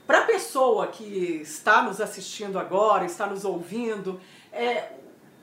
[0.05, 4.19] Para a pessoa que está nos assistindo agora, está nos ouvindo,
[4.53, 4.89] é,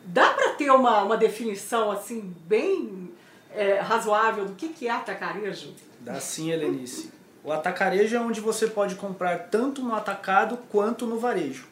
[0.05, 3.11] dá para ter uma, uma definição assim bem
[3.55, 5.75] é, razoável do que, que é atacarejo?
[6.01, 7.11] Dá sim, Helenice.
[7.45, 11.67] O atacarejo é onde você pode comprar tanto no atacado quanto no varejo.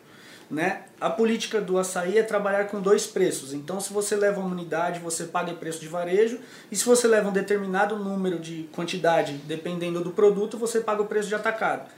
[0.50, 0.82] Né?
[1.00, 3.52] A política do açaí é trabalhar com dois preços.
[3.52, 6.40] Então, se você leva uma unidade, você paga preço de varejo,
[6.72, 11.06] e se você leva um determinado número de quantidade, dependendo do produto, você paga o
[11.06, 11.88] preço de atacado.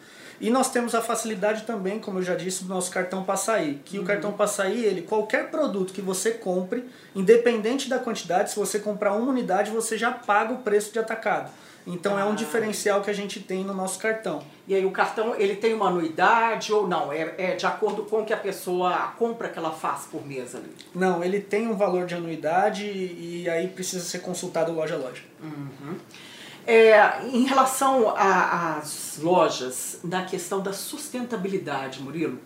[0.40, 3.99] E nós temos a facilidade também, como eu já disse, do nosso cartão Passaí, que
[3.99, 4.05] uhum.
[4.05, 9.14] o cartão Passaí, ele qualquer produto que você compre, independente da quantidade, se você comprar
[9.14, 11.51] uma unidade, você já paga o preço de atacado.
[11.87, 12.21] Então ah.
[12.21, 12.35] é um ah.
[12.35, 14.42] diferencial que a gente tem no nosso cartão.
[14.66, 17.12] E aí o cartão ele tem uma anuidade ou não?
[17.12, 20.55] É, é de acordo com que a pessoa a compra que ela faz por mês
[20.55, 20.71] ali?
[20.95, 25.23] Não, ele tem um valor de anuidade e, aí precisa ser consultado loja a loja.
[25.42, 25.97] Uhum.
[26.66, 32.38] É, em relação às lojas, na questão da sustentabilidade, Murilo,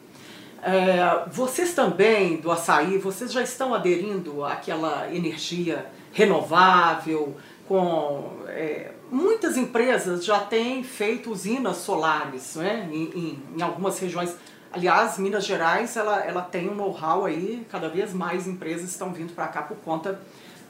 [0.63, 7.37] é, vocês também do açaí, vocês já estão aderindo àquela energia renovável,
[7.69, 14.35] com é, muitas empresas já têm feito usinas solares né, em, em, em algumas regiões.
[14.73, 19.35] Aliás, Minas Gerais ela, ela tem um know-how aí, cada vez mais empresas estão vindo
[19.35, 20.21] para cá por conta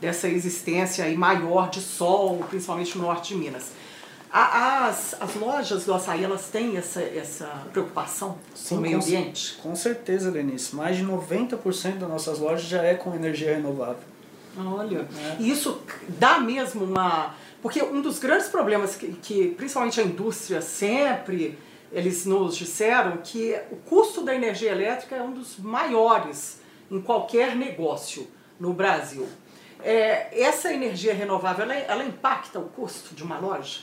[0.01, 3.71] dessa existência aí maior de sol, principalmente no norte de Minas.
[4.31, 9.55] As, as lojas do açaí, elas têm essa, essa preocupação Sim, com o meio ambiente?
[9.63, 10.75] Com certeza, Lenice.
[10.77, 14.03] Mais de 90% das nossas lojas já é com energia renovável.
[14.59, 15.37] Olha, é.
[15.39, 17.35] e isso dá mesmo uma...
[17.63, 21.59] Porque um dos grandes problemas que, que principalmente a indústria sempre
[21.93, 27.55] eles nos disseram que o custo da energia elétrica é um dos maiores em qualquer
[27.55, 28.29] negócio
[28.59, 29.27] no Brasil.
[29.83, 33.81] É, essa energia renovável, ela, ela impacta o custo de uma loja?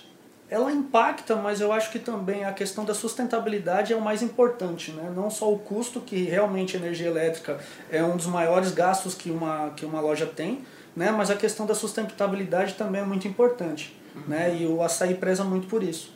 [0.53, 4.91] ela impacta, mas eu acho que também a questão da sustentabilidade é o mais importante,
[4.91, 5.11] né?
[5.15, 9.31] Não só o custo, que realmente a energia elétrica é um dos maiores gastos que
[9.31, 10.63] uma, que uma loja tem,
[10.95, 11.11] né?
[11.11, 14.21] Mas a questão da sustentabilidade também é muito importante, uhum.
[14.27, 14.55] né?
[14.55, 16.13] E o açaí preza muito por isso.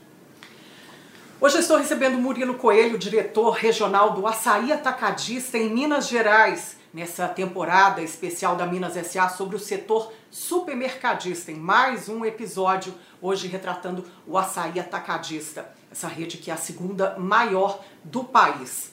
[1.42, 7.28] Hoje eu estou recebendo Murilo Coelho, diretor regional do Açaí Atacadista em Minas Gerais nessa
[7.28, 14.06] temporada especial da Minas SA sobre o setor supermercadista, em mais um episódio, hoje retratando
[14.26, 18.92] o açaí atacadista, essa rede que é a segunda maior do país.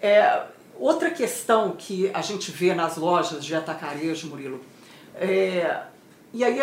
[0.00, 0.44] É,
[0.76, 4.60] outra questão que a gente vê nas lojas de atacarejo, Murilo,
[5.14, 5.82] é,
[6.32, 6.60] e aí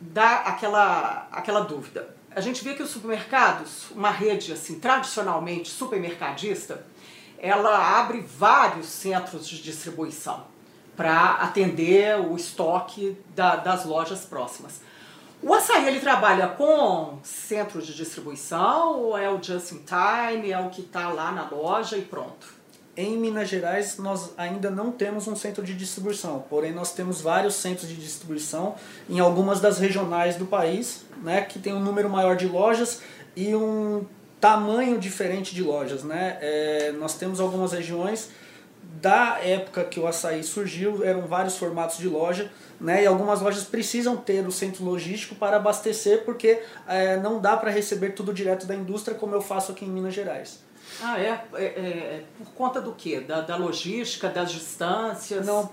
[0.00, 2.14] dá aquela, aquela dúvida.
[2.34, 6.84] A gente vê que os supermercados, uma rede assim tradicionalmente supermercadista,
[7.38, 10.44] ela abre vários centros de distribuição
[10.96, 14.80] para atender o estoque da, das lojas próximas.
[15.42, 20.58] O açaí ele trabalha com centros de distribuição ou é o just in time, é
[20.58, 22.64] o que está lá na loja e pronto?
[22.96, 27.54] em Minas Gerais nós ainda não temos um centro de distribuição, porém nós temos vários
[27.54, 28.76] centros de distribuição
[29.08, 33.00] em algumas das regionais do país, né, que tem um número maior de lojas
[33.36, 34.04] e um
[34.44, 36.04] tamanho diferente de lojas.
[36.04, 36.36] Né?
[36.42, 38.30] É, nós temos algumas regiões
[39.00, 43.02] da época que o açaí surgiu, eram vários formatos de loja, né?
[43.02, 47.70] E algumas lojas precisam ter o centro logístico para abastecer, porque é, não dá para
[47.70, 50.60] receber tudo direto da indústria, como eu faço aqui em Minas Gerais.
[51.02, 51.44] Ah, é?
[51.54, 53.20] é, é por conta do quê?
[53.20, 55.46] Da, da logística, das distâncias?
[55.46, 55.70] Não,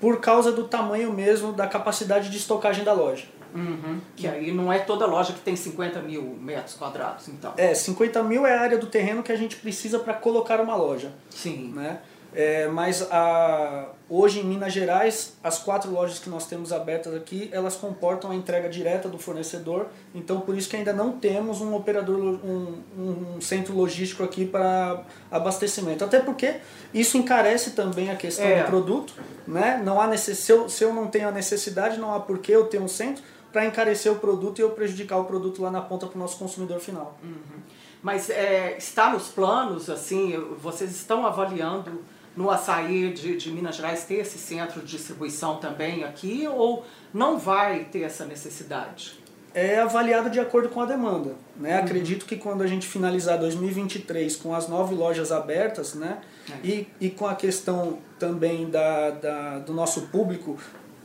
[0.00, 3.26] por causa do tamanho mesmo, da capacidade de estocagem da loja.
[3.54, 7.54] Uhum, que aí não é toda loja que tem 50 mil metros quadrados, então.
[7.56, 10.74] É, 50 mil é a área do terreno que a gente precisa para colocar uma
[10.74, 11.12] loja.
[11.30, 11.72] Sim.
[11.72, 12.00] Né?
[12.34, 17.48] É, mas a, hoje em Minas Gerais, as quatro lojas que nós temos abertas aqui,
[17.52, 21.76] elas comportam a entrega direta do fornecedor, então por isso que ainda não temos um
[21.76, 26.04] operador, um, um centro logístico aqui para abastecimento.
[26.04, 26.56] Até porque
[26.92, 28.64] isso encarece também a questão é.
[28.64, 29.14] do produto,
[29.46, 29.80] né?
[29.84, 30.38] Não há necess...
[30.38, 32.88] se, eu, se eu não tenho a necessidade, não há por que eu ter um
[32.88, 33.22] centro
[33.54, 36.36] para encarecer o produto e eu prejudicar o produto lá na ponta para o nosso
[36.36, 37.16] consumidor final.
[37.22, 37.60] Uhum.
[38.02, 42.02] Mas é, está nos planos, assim, vocês estão avaliando
[42.36, 46.84] no açaí de, de Minas Gerais ter esse centro de distribuição também aqui ou
[47.14, 49.20] não vai ter essa necessidade?
[49.54, 51.36] É avaliado de acordo com a demanda.
[51.56, 51.78] Né?
[51.78, 51.84] Uhum.
[51.84, 56.20] Acredito que quando a gente finalizar 2023 com as nove lojas abertas né?
[56.50, 56.66] É.
[56.66, 60.58] E, e com a questão também da, da, do nosso público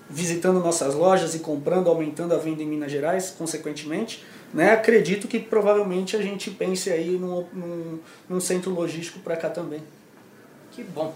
[0.10, 4.72] visitando nossas lojas e comprando, aumentando a venda em Minas Gerais, consequentemente, né?
[4.72, 9.84] acredito que provavelmente a gente pense aí num, num, num centro logístico para cá também.
[10.72, 11.14] Que bom.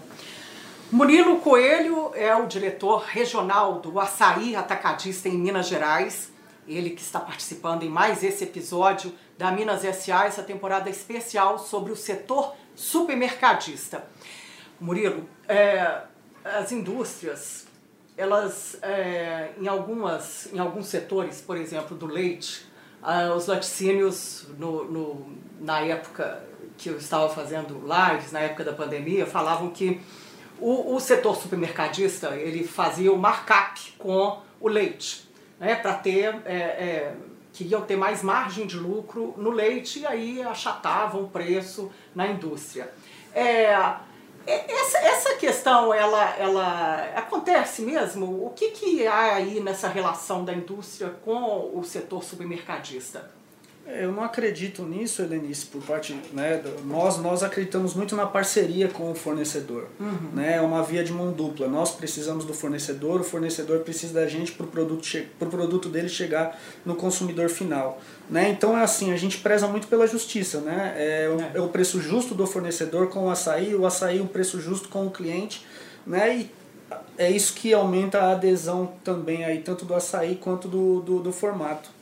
[0.92, 6.32] Murilo Coelho é o diretor regional do Açaí Atacadista em Minas Gerais.
[6.68, 11.90] Ele que está participando em mais esse episódio da Minas SA, essa temporada especial sobre
[11.90, 14.04] o setor supermercadista.
[14.80, 16.02] Murilo, é,
[16.44, 17.66] as indústrias,
[18.16, 22.66] elas é, em, algumas, em alguns setores, por exemplo, do leite,
[23.02, 25.26] ah, os laticínios no, no,
[25.60, 26.42] na época
[26.76, 30.00] que eu estava fazendo lives na época da pandemia falavam que
[30.58, 35.28] o, o setor supermercadista ele fazia o markup com o leite,
[35.60, 37.14] né, para ter é, é,
[37.52, 42.92] queriam ter mais margem de lucro no leite e aí achatavam o preço na indústria.
[43.32, 43.76] É,
[44.46, 48.46] essa, essa questão ela, ela acontece mesmo?
[48.46, 53.30] O que, que há aí nessa relação da indústria com o setor supermercadista?
[53.86, 59.10] Eu não acredito nisso, Helenice, por parte, né, nós, nós acreditamos muito na parceria com
[59.10, 60.30] o fornecedor, uhum.
[60.32, 64.26] né, é uma via de mão dupla, nós precisamos do fornecedor, o fornecedor precisa da
[64.26, 65.06] gente para o produto,
[65.38, 69.86] pro produto dele chegar no consumidor final, né, então é assim, a gente preza muito
[69.86, 71.50] pela justiça, né, é, o, é.
[71.54, 75.06] é o preço justo do fornecedor com o açaí, o açaí o preço justo com
[75.06, 75.64] o cliente,
[76.06, 76.50] né, e
[77.18, 81.32] é isso que aumenta a adesão também aí, tanto do açaí quanto do, do, do
[81.32, 81.93] formato.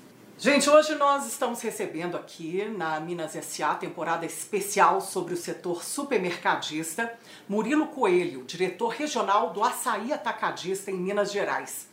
[0.42, 7.16] Gente, hoje nós estamos recebendo aqui na Minas SA, temporada especial sobre o setor supermercadista,
[7.48, 11.88] Murilo Coelho, diretor regional do Açaí Atacadista em Minas Gerais.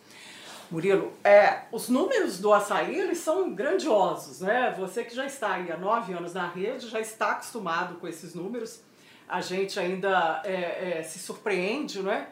[0.72, 4.74] Murilo, é, os números do açaí eles são grandiosos, né?
[4.80, 8.34] Você que já está aí há nove anos na rede já está acostumado com esses
[8.34, 8.82] números.
[9.28, 12.28] A gente ainda é, é, se surpreende, não é?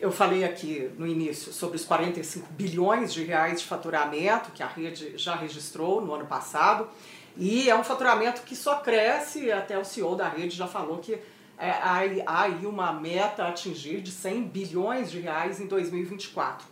[0.00, 4.66] Eu falei aqui no início sobre os 45 bilhões de reais de faturamento que a
[4.66, 6.88] rede já registrou no ano passado
[7.36, 11.18] e é um faturamento que só cresce, até o CEO da rede já falou que
[11.58, 16.66] é, há, há aí uma meta a atingir de 100 bilhões de reais em 2024.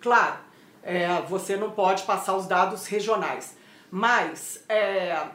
[0.00, 0.38] Claro,
[0.82, 3.56] é, você não pode passar os dados regionais,
[3.90, 5.26] mas é,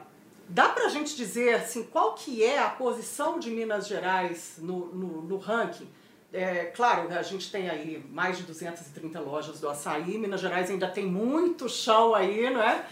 [0.48, 4.86] dá para a gente dizer assim, qual que é a posição de Minas Gerais no,
[4.94, 5.88] no, no ranking
[6.32, 10.86] é, claro, a gente tem aí mais de 230 lojas do açaí, Minas Gerais ainda
[10.86, 12.84] tem muito chão aí, não é?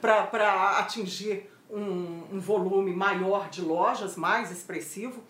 [0.00, 5.22] Para atingir um, um, volume maior de lojas, mais expressivo.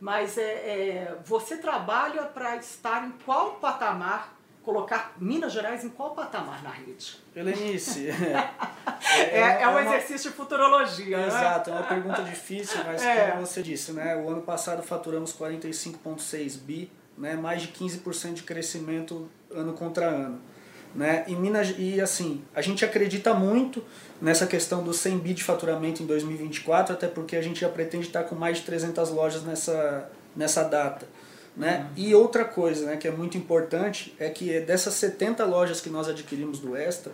[0.00, 6.14] Mas é, é você trabalha para estar em qual patamar, colocar Minas Gerais em qual
[6.14, 7.18] patamar na rede?
[7.36, 8.50] Helenice, é,
[9.14, 11.18] é, é, é, um exercício de futurologia.
[11.18, 11.26] Né?
[11.26, 13.32] Exato, é uma pergunta difícil, mas é.
[13.32, 14.16] como você disse, né?
[14.16, 16.90] o ano passado faturamos 45,6 bi
[17.20, 20.40] né, mais de 15% de crescimento ano contra ano.
[20.94, 21.24] Né?
[21.28, 23.84] E, Minas, e assim, a gente acredita muito
[24.20, 28.06] nessa questão do 100 bi de faturamento em 2024, até porque a gente já pretende
[28.06, 31.06] estar com mais de 300 lojas nessa, nessa data.
[31.56, 31.86] Né?
[31.96, 32.04] Uhum.
[32.04, 36.08] E outra coisa né, que é muito importante é que dessas 70 lojas que nós
[36.08, 37.12] adquirimos do Extra,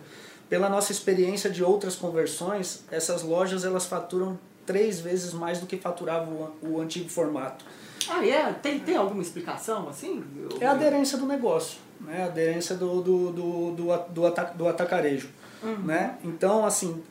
[0.49, 5.77] pela nossa experiência de outras conversões, essas lojas elas faturam três vezes mais do que
[5.77, 7.65] faturava o, o antigo formato.
[8.07, 8.53] Ah, é?
[8.53, 10.23] Tem, tem alguma explicação assim?
[10.61, 12.23] É a aderência do negócio, né?
[12.23, 15.29] a aderência do, do, do, do, do, do atacarejo.
[15.63, 15.79] Uhum.
[15.79, 16.17] Né?
[16.23, 17.01] Então, assim,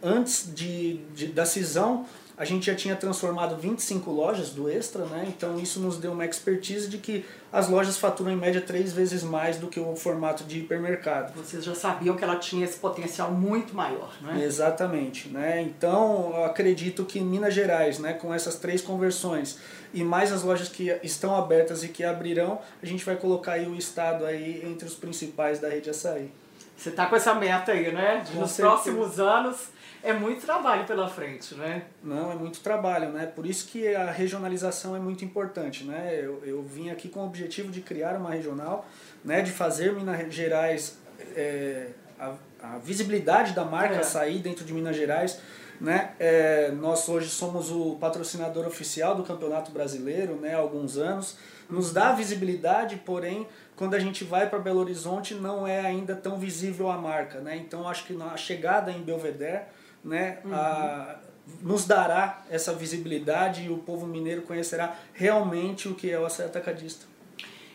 [0.00, 2.06] antes de, de, da cisão,
[2.38, 5.24] a gente já tinha transformado 25 lojas do Extra, né?
[5.28, 9.22] então isso nos deu uma expertise de que as lojas faturam em média três vezes
[9.22, 11.32] mais do que o formato de hipermercado.
[11.34, 14.44] Vocês já sabiam que ela tinha esse potencial muito maior, né?
[14.44, 15.28] Exatamente.
[15.28, 15.62] Né?
[15.62, 19.58] Então, eu acredito que Minas Gerais, né, com essas três conversões
[19.94, 23.66] e mais as lojas que estão abertas e que abrirão, a gente vai colocar aí
[23.66, 26.30] o estado aí entre os principais da rede açaí.
[26.76, 28.22] Você está com essa meta aí, né?
[28.26, 29.68] De nos próximos anos
[30.06, 31.82] é muito trabalho pela frente, né?
[32.02, 33.26] Não, é muito trabalho, né?
[33.26, 36.20] Por isso que a regionalização é muito importante, né?
[36.22, 38.86] Eu, eu vim aqui com o objetivo de criar uma regional,
[39.24, 39.42] né?
[39.42, 40.98] De fazer Minas Gerais,
[41.34, 41.88] é,
[42.20, 44.02] a, a, visibilidade da marca é.
[44.04, 45.40] sair dentro de Minas Gerais,
[45.80, 46.12] né?
[46.20, 50.54] É, nós hoje somos o patrocinador oficial do Campeonato Brasileiro, né?
[50.54, 51.36] Há alguns anos.
[51.68, 56.38] Nos dá visibilidade, porém quando a gente vai para Belo Horizonte não é ainda tão
[56.38, 57.56] visível a marca, né?
[57.56, 59.64] Então acho que a chegada em Belvedere,
[60.06, 60.54] né, uhum.
[60.54, 61.16] a,
[61.60, 66.46] nos dará essa visibilidade e o povo mineiro conhecerá realmente o que é o açaí
[66.46, 67.06] atacadista.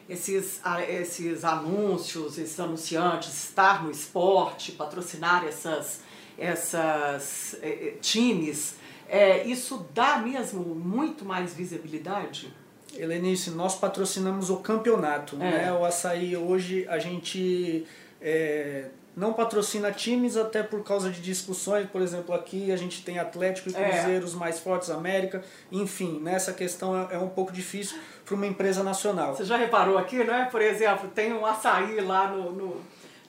[0.10, 0.60] Esses,
[0.90, 6.02] esses anúncios, esses anunciantes, estar no esporte, patrocinar essas,
[6.38, 8.76] essas eh, times,
[9.08, 12.54] é, isso dá mesmo muito mais visibilidade?
[12.94, 15.36] Helenice, nós patrocinamos o campeonato.
[15.36, 15.38] É.
[15.38, 15.74] Né?
[15.74, 17.86] O açaí hoje a gente
[18.22, 21.90] é, não patrocina times até por causa de discussões.
[21.90, 23.90] Por exemplo, aqui a gente tem Atlético e é.
[23.90, 25.44] Cruzeiro, os mais fortes América.
[25.72, 29.36] Enfim, nessa questão é, é um pouco difícil para uma empresa nacional.
[29.36, 30.48] Você já reparou aqui, né?
[30.50, 32.82] Por exemplo, tem um açaí lá no, no,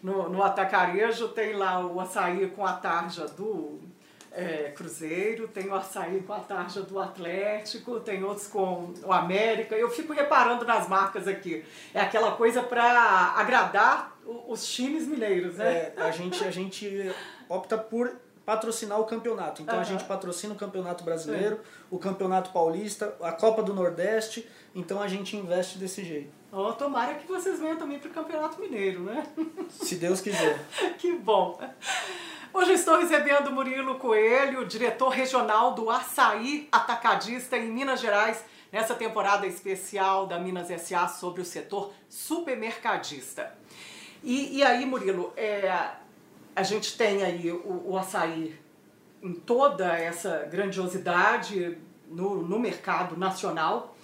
[0.02, 3.80] no, no Atacarejo, tem lá o açaí com a tarja do
[4.30, 9.74] é, Cruzeiro, tem o açaí com a tarja do Atlético, tem outros com o América.
[9.74, 11.64] Eu fico reparando nas marcas aqui.
[11.92, 14.11] É aquela coisa para agradar
[14.48, 15.92] os times mineiros, né?
[15.94, 17.12] É, a, gente, a gente
[17.48, 19.62] opta por patrocinar o campeonato.
[19.62, 19.80] Então uhum.
[19.80, 21.60] a gente patrocina o Campeonato Brasileiro,
[21.90, 24.48] o Campeonato Paulista, a Copa do Nordeste.
[24.74, 26.32] Então a gente investe desse jeito.
[26.50, 29.26] Oh, tomara que vocês venham também para o Campeonato Mineiro, né?
[29.70, 30.58] Se Deus quiser.
[30.98, 31.58] que bom.
[32.52, 39.46] Hoje estou recebendo Murilo Coelho, diretor regional do Açaí Atacadista em Minas Gerais, nessa temporada
[39.46, 43.54] especial da Minas SA sobre o setor supermercadista.
[44.22, 45.90] E, e aí, Murilo, é,
[46.54, 48.58] a gente tem aí o, o açaí
[49.22, 53.96] em toda essa grandiosidade no, no mercado nacional.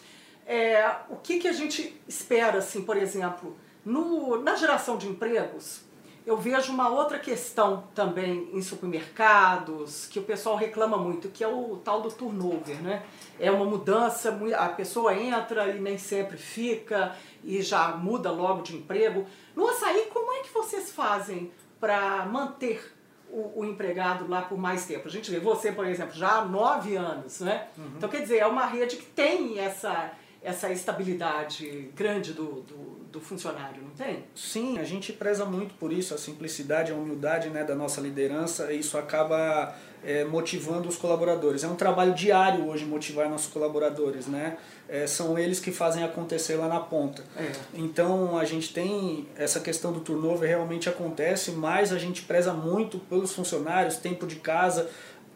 [0.47, 5.83] É, o que, que a gente espera, assim, por exemplo, no, na geração de empregos?
[6.29, 11.49] Eu vejo uma outra questão também em supermercados, que o pessoal reclama muito, que é
[11.49, 13.03] o tal do turnover, né?
[13.41, 18.76] É uma mudança, a pessoa entra e nem sempre fica e já muda logo de
[18.76, 19.24] emprego.
[19.57, 21.51] No açaí, como é que vocês fazem
[21.81, 22.95] para manter
[23.31, 25.09] o, o, empregado lá por mais tempo?
[25.09, 27.68] A gente vê você, por exemplo, já há nove anos, né?
[27.79, 27.93] Uhum.
[27.97, 30.12] Então, quer dizer, é uma rede que tem essa,
[30.43, 34.24] essa estabilidade grande do, do do funcionário, não tem?
[34.34, 38.70] Sim, a gente preza muito por isso, a simplicidade, a humildade né, da nossa liderança,
[38.72, 39.74] e isso acaba
[40.05, 41.64] é, motivando os colaboradores.
[41.64, 44.59] É um trabalho diário hoje motivar nossos colaboradores, né?
[44.89, 47.22] É, são eles que fazem acontecer lá na ponta.
[47.36, 47.51] É.
[47.74, 52.99] Então a gente tem essa questão do turnover realmente acontece, mas a gente preza muito
[52.99, 54.89] pelos funcionários, tempo de casa,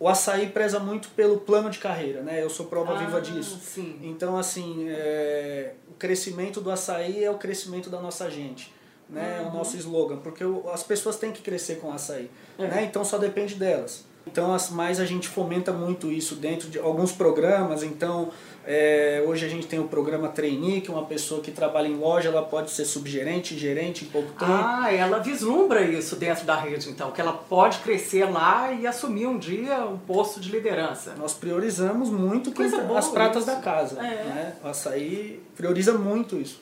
[0.02, 2.42] o açaí preza muito pelo plano de carreira, né?
[2.42, 3.56] Eu sou prova ah, viva disso.
[3.62, 4.00] Sim.
[4.02, 8.74] Então, assim, é, o crescimento do açaí é o crescimento da nossa gente.
[9.08, 9.38] Né?
[9.38, 9.46] Uhum.
[9.46, 10.42] É o nosso slogan, porque
[10.72, 12.28] as pessoas têm que crescer com o açaí.
[12.58, 12.66] É.
[12.66, 12.82] Né?
[12.82, 14.04] Então só depende delas.
[14.26, 17.84] Então, mais a gente fomenta muito isso dentro de alguns programas.
[17.84, 18.32] Então,
[18.64, 22.28] é, hoje a gente tem o programa Trainee, que uma pessoa que trabalha em loja,
[22.28, 24.52] ela pode ser subgerente, gerente em pouco tempo.
[24.52, 29.26] Ah, ela vislumbra isso dentro da rede, então, que ela pode crescer lá e assumir
[29.26, 31.14] um dia um posto de liderança.
[31.18, 33.52] Nós priorizamos muito quem as pratas isso.
[33.52, 33.98] da casa.
[33.98, 34.24] É.
[34.24, 34.54] Né?
[34.62, 36.60] O açaí prioriza muito isso.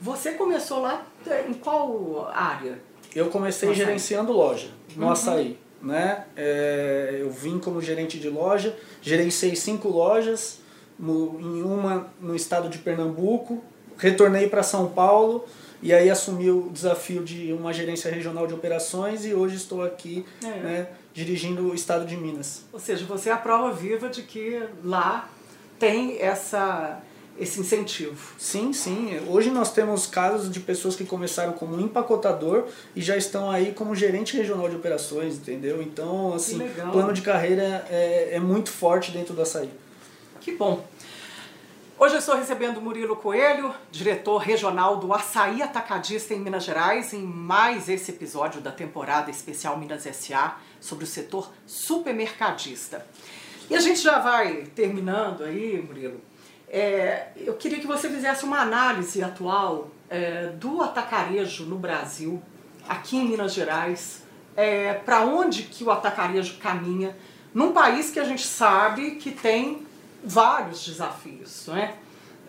[0.00, 1.06] Você começou lá
[1.48, 2.78] em qual área?
[3.14, 5.12] Eu comecei gerenciando loja no uhum.
[5.12, 5.58] açaí.
[5.82, 6.24] Né?
[6.36, 10.60] É, eu vim como gerente de loja, gerenciei cinco lojas,
[10.98, 13.62] no, em uma no estado de Pernambuco,
[13.96, 15.44] retornei para São Paulo
[15.80, 20.24] e aí assumi o desafio de uma gerência regional de operações e hoje estou aqui
[20.42, 20.46] é.
[20.46, 22.64] né, dirigindo o estado de Minas.
[22.72, 25.28] Ou seja, você é a prova viva de que lá
[25.78, 27.00] tem essa
[27.38, 28.34] esse incentivo.
[28.36, 29.20] Sim, sim.
[29.28, 32.64] Hoje nós temos casos de pessoas que começaram como empacotador
[32.96, 35.80] e já estão aí como gerente regional de operações, entendeu?
[35.80, 36.58] Então, assim,
[36.90, 39.70] plano de carreira é, é muito forte dentro do açaí.
[40.48, 40.82] Que bom.
[41.98, 47.20] Hoje eu estou recebendo Murilo Coelho, diretor regional do Açaí Atacadista em Minas Gerais, em
[47.20, 53.06] mais esse episódio da temporada especial Minas SA sobre o setor supermercadista.
[53.68, 56.18] E a gente já vai terminando aí, Murilo,
[56.66, 62.42] é, eu queria que você fizesse uma análise atual é, do atacarejo no Brasil,
[62.88, 64.22] aqui em Minas Gerais,
[64.56, 67.14] é, para onde que o atacarejo caminha,
[67.52, 69.86] num país que a gente sabe que tem
[70.22, 71.94] vários desafios, não é?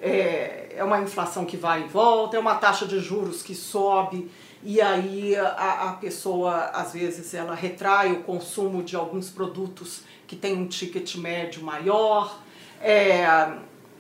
[0.02, 4.32] É, é uma inflação que vai e volta, é uma taxa de juros que sobe
[4.62, 10.36] e aí a, a pessoa às vezes ela retrai o consumo de alguns produtos que
[10.36, 12.40] tem um ticket médio maior.
[12.82, 13.22] É,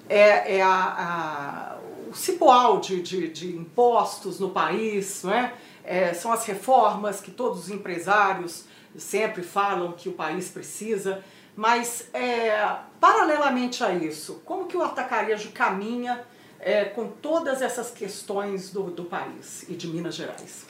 [0.07, 1.77] é, é a, a,
[2.09, 5.53] o cipoal de, de, de, impostos no país, não é?
[5.83, 6.13] é?
[6.13, 8.65] são as reformas que todos os empresários
[8.97, 11.23] sempre falam que o país precisa,
[11.59, 16.21] mas é, paralelamente a isso, como que o atacarejo caminha
[16.57, 20.65] é, com todas essas questões do, do país e de Minas Gerais?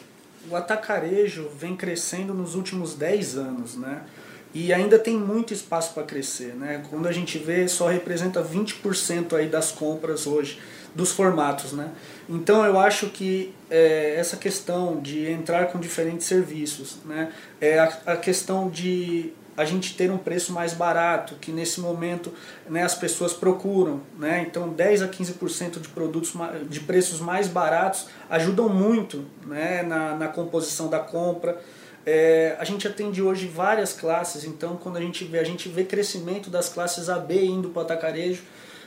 [0.50, 4.04] O atacarejo vem crescendo nos últimos 10 anos, né?
[4.52, 6.56] e ainda tem muito espaço para crescer.
[6.56, 6.84] Né?
[6.90, 10.60] Quando a gente vê, só representa 20% aí das compras hoje,
[10.96, 11.72] dos formatos.
[11.72, 11.92] Né?
[12.28, 17.32] Então eu acho que é, essa questão de entrar com diferentes serviços, né?
[17.62, 22.34] é a, a questão de a gente ter um preço mais barato, que nesse momento
[22.70, 24.00] né, as pessoas procuram.
[24.18, 24.46] Né?
[24.48, 26.32] Então 10 a 15% de produtos
[26.70, 31.62] de preços mais baratos ajudam muito né, na, na composição da compra.
[32.06, 35.84] É, a gente atende hoje várias classes, então quando a gente vê, a gente vê
[35.84, 38.44] crescimento das classes A, B indo para o atacarejo,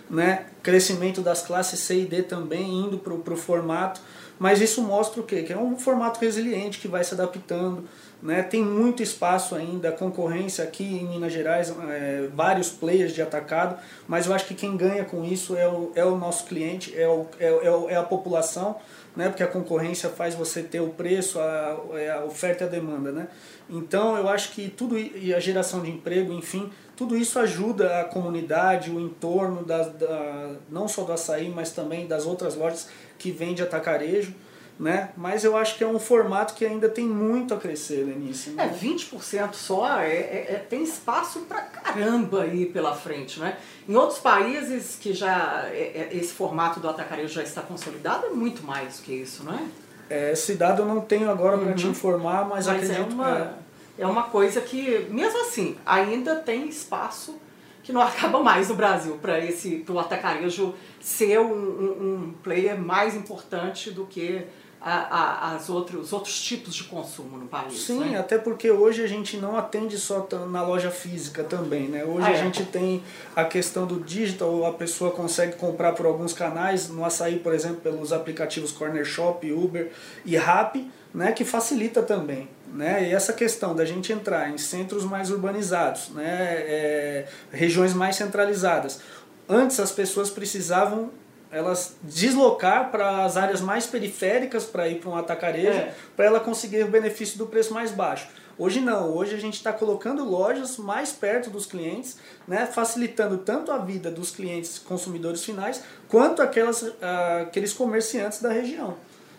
[0.09, 0.47] né?
[0.63, 4.01] crescimento das classes C e D também indo para o formato,
[4.39, 5.43] mas isso mostra o quê?
[5.43, 7.85] Que é um formato resiliente que vai se adaptando,
[8.23, 8.43] né?
[8.43, 14.27] tem muito espaço ainda, concorrência aqui em Minas Gerais, é, vários players de atacado, mas
[14.27, 17.27] eu acho que quem ganha com isso é o, é o nosso cliente, é, o,
[17.41, 18.77] é, é, é a população,
[19.17, 19.29] né?
[19.29, 23.11] porque a concorrência faz você ter o preço, a, é a oferta e a demanda.
[23.11, 23.27] Né?
[23.69, 28.05] Então eu acho que tudo e a geração de emprego, enfim, tudo isso ajuda a
[28.05, 33.33] comunidade, o entorno, da, da, não só do açaí, mas também das outras lojas que
[33.33, 34.33] vende atacarejo
[34.79, 35.11] né?
[35.17, 38.51] Mas eu acho que é um formato que ainda tem muito a crescer, Lenice.
[38.51, 38.67] Né?
[38.67, 43.57] É, 20% só é, é, é, tem espaço pra caramba aí pela frente, né?
[43.89, 48.31] Em outros países que já é, é, esse formato do atacarejo já está consolidado, é
[48.31, 49.63] muito mais do que isso, não é?
[50.11, 51.65] é esse dado eu não tenho agora uhum.
[51.65, 53.59] para te informar, mas, mas acredito é uma,
[53.99, 57.39] é uma coisa que, mesmo assim, ainda tem espaço
[57.83, 62.79] que não acaba mais no Brasil para esse o atacarejo ser um, um, um player
[62.81, 64.45] mais importante do que
[64.85, 67.81] a, a, as outros, os outros tipos de consumo no país.
[67.83, 68.19] Sim, né?
[68.19, 72.05] até porque hoje a gente não atende só na loja física também, né?
[72.05, 72.37] Hoje ah, a é.
[72.37, 73.03] gente tem
[73.37, 77.77] a questão do digital, a pessoa consegue comprar por alguns canais, no açaí, por exemplo,
[77.77, 79.93] pelos aplicativos Corner Shop, Uber
[80.25, 82.49] e Rappi, né, que facilita também.
[82.73, 83.11] Né?
[83.11, 89.01] E essa questão da gente entrar em centros mais urbanizados, né, é, regiões mais centralizadas.
[89.49, 91.11] Antes as pessoas precisavam
[91.53, 95.95] elas deslocar para as áreas mais periféricas para ir para um atacarejo, é.
[96.17, 98.27] para ela conseguir o benefício do preço mais baixo.
[98.59, 103.71] Hoje não, hoje a gente está colocando lojas mais perto dos clientes, né, facilitando tanto
[103.71, 106.97] a vida dos clientes consumidores finais, quanto aquelas, uh,
[107.43, 108.97] aqueles comerciantes da região.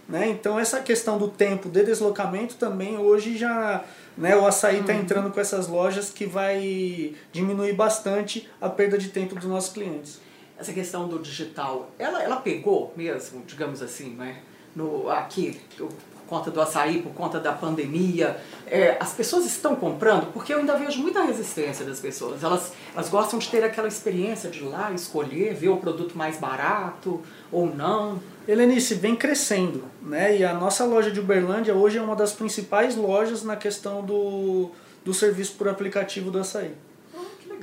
[0.07, 0.27] Né?
[0.29, 3.83] Então essa questão do tempo de deslocamento também hoje já
[4.17, 4.99] né, o açaí está uhum.
[4.99, 10.19] entrando com essas lojas que vai diminuir bastante a perda de tempo dos nossos clientes
[10.63, 14.41] essa questão do digital, ela, ela pegou mesmo, digamos assim, né?
[14.75, 15.91] No, aqui, por
[16.27, 20.75] conta do açaí, por conta da pandemia, é, as pessoas estão comprando, porque eu ainda
[20.75, 22.43] vejo muita resistência das pessoas.
[22.43, 26.37] Elas, elas gostam de ter aquela experiência de ir lá, escolher, ver o produto mais
[26.37, 28.19] barato ou não.
[28.47, 30.37] Helenice, vem crescendo, né?
[30.37, 34.71] E a nossa loja de Uberlândia hoje é uma das principais lojas na questão do,
[35.05, 36.73] do serviço por aplicativo do açaí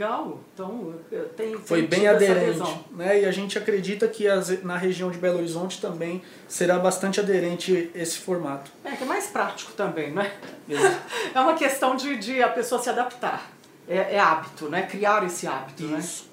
[0.00, 0.40] legal.
[0.54, 0.94] Então,
[1.36, 2.58] tem, Foi bem aderente.
[2.90, 3.20] Né?
[3.20, 7.90] E a gente acredita que as, na região de Belo Horizonte também será bastante aderente
[7.94, 8.70] esse formato.
[8.82, 10.32] É, que é mais prático também, né?
[11.34, 13.50] é uma questão de, de a pessoa se adaptar.
[13.86, 14.82] É, é hábito, né?
[14.82, 15.98] Criar esse hábito, né?
[15.98, 16.24] Isso.
[16.24, 16.30] né?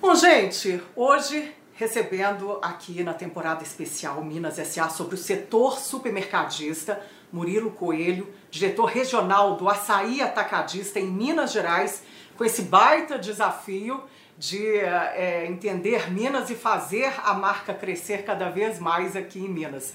[0.00, 7.00] Bom, gente, hoje recebendo aqui na temporada especial Minas SA sobre o setor supermercadista,
[7.32, 12.02] Murilo Coelho, diretor regional do Açaí Atacadista em Minas Gerais,
[12.36, 14.02] com esse baita desafio
[14.38, 19.92] de é, entender Minas e fazer a marca crescer cada vez mais aqui em Minas.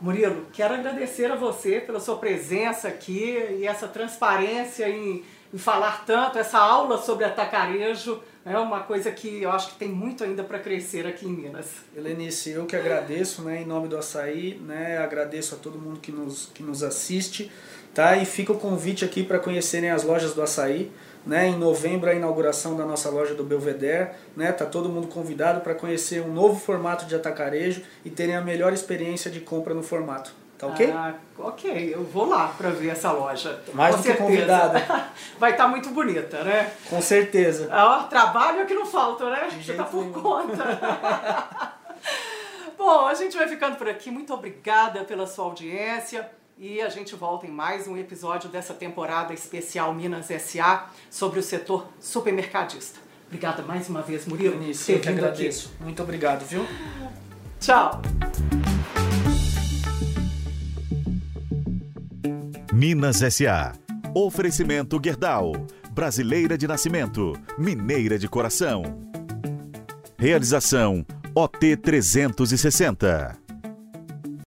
[0.00, 6.04] Murilo, quero agradecer a você pela sua presença aqui e essa transparência em, em falar
[6.04, 8.20] tanto, essa aula sobre atacarejo.
[8.44, 11.66] É uma coisa que eu acho que tem muito ainda para crescer aqui em Minas.
[11.96, 16.12] Helenice, eu que agradeço, né, em nome do Açaí, né, agradeço a todo mundo que
[16.12, 17.50] nos, que nos assiste,
[17.92, 18.16] tá?
[18.16, 20.92] E fica o convite aqui para conhecerem as lojas do Açaí.
[21.26, 25.60] Né, em novembro a inauguração da nossa loja do Belvedere, né, tá todo mundo convidado
[25.60, 29.82] para conhecer um novo formato de atacarejo e terem a melhor experiência de compra no
[29.82, 30.32] formato.
[30.58, 30.90] Tá ok?
[30.90, 33.62] Ah, ok, eu vou lá para ver essa loja.
[33.74, 34.26] Mais Com do certeza.
[34.26, 34.78] que convidada.
[35.38, 36.72] Vai estar tá muito bonita, né?
[36.88, 37.68] Com certeza.
[37.70, 39.48] Ó, trabalho é que não falta, né?
[39.50, 40.12] Você tá por nenhum.
[40.12, 41.76] conta.
[42.78, 44.10] Bom, a gente vai ficando por aqui.
[44.10, 46.30] Muito obrigada pela sua audiência.
[46.58, 51.42] E a gente volta em mais um episódio dessa temporada especial Minas SA sobre o
[51.42, 52.98] setor supermercadista.
[53.26, 54.54] Obrigada mais uma vez, Murilo.
[54.54, 55.72] Eu que agradeço.
[55.74, 55.84] Aqui.
[55.84, 56.64] Muito obrigado, viu?
[57.60, 58.00] Tchau.
[62.78, 63.72] Minas SA.
[64.14, 65.52] Oferecimento Gerdau.
[65.92, 68.82] Brasileira de nascimento, mineira de coração.
[70.18, 71.02] Realização
[71.34, 73.45] OT 360.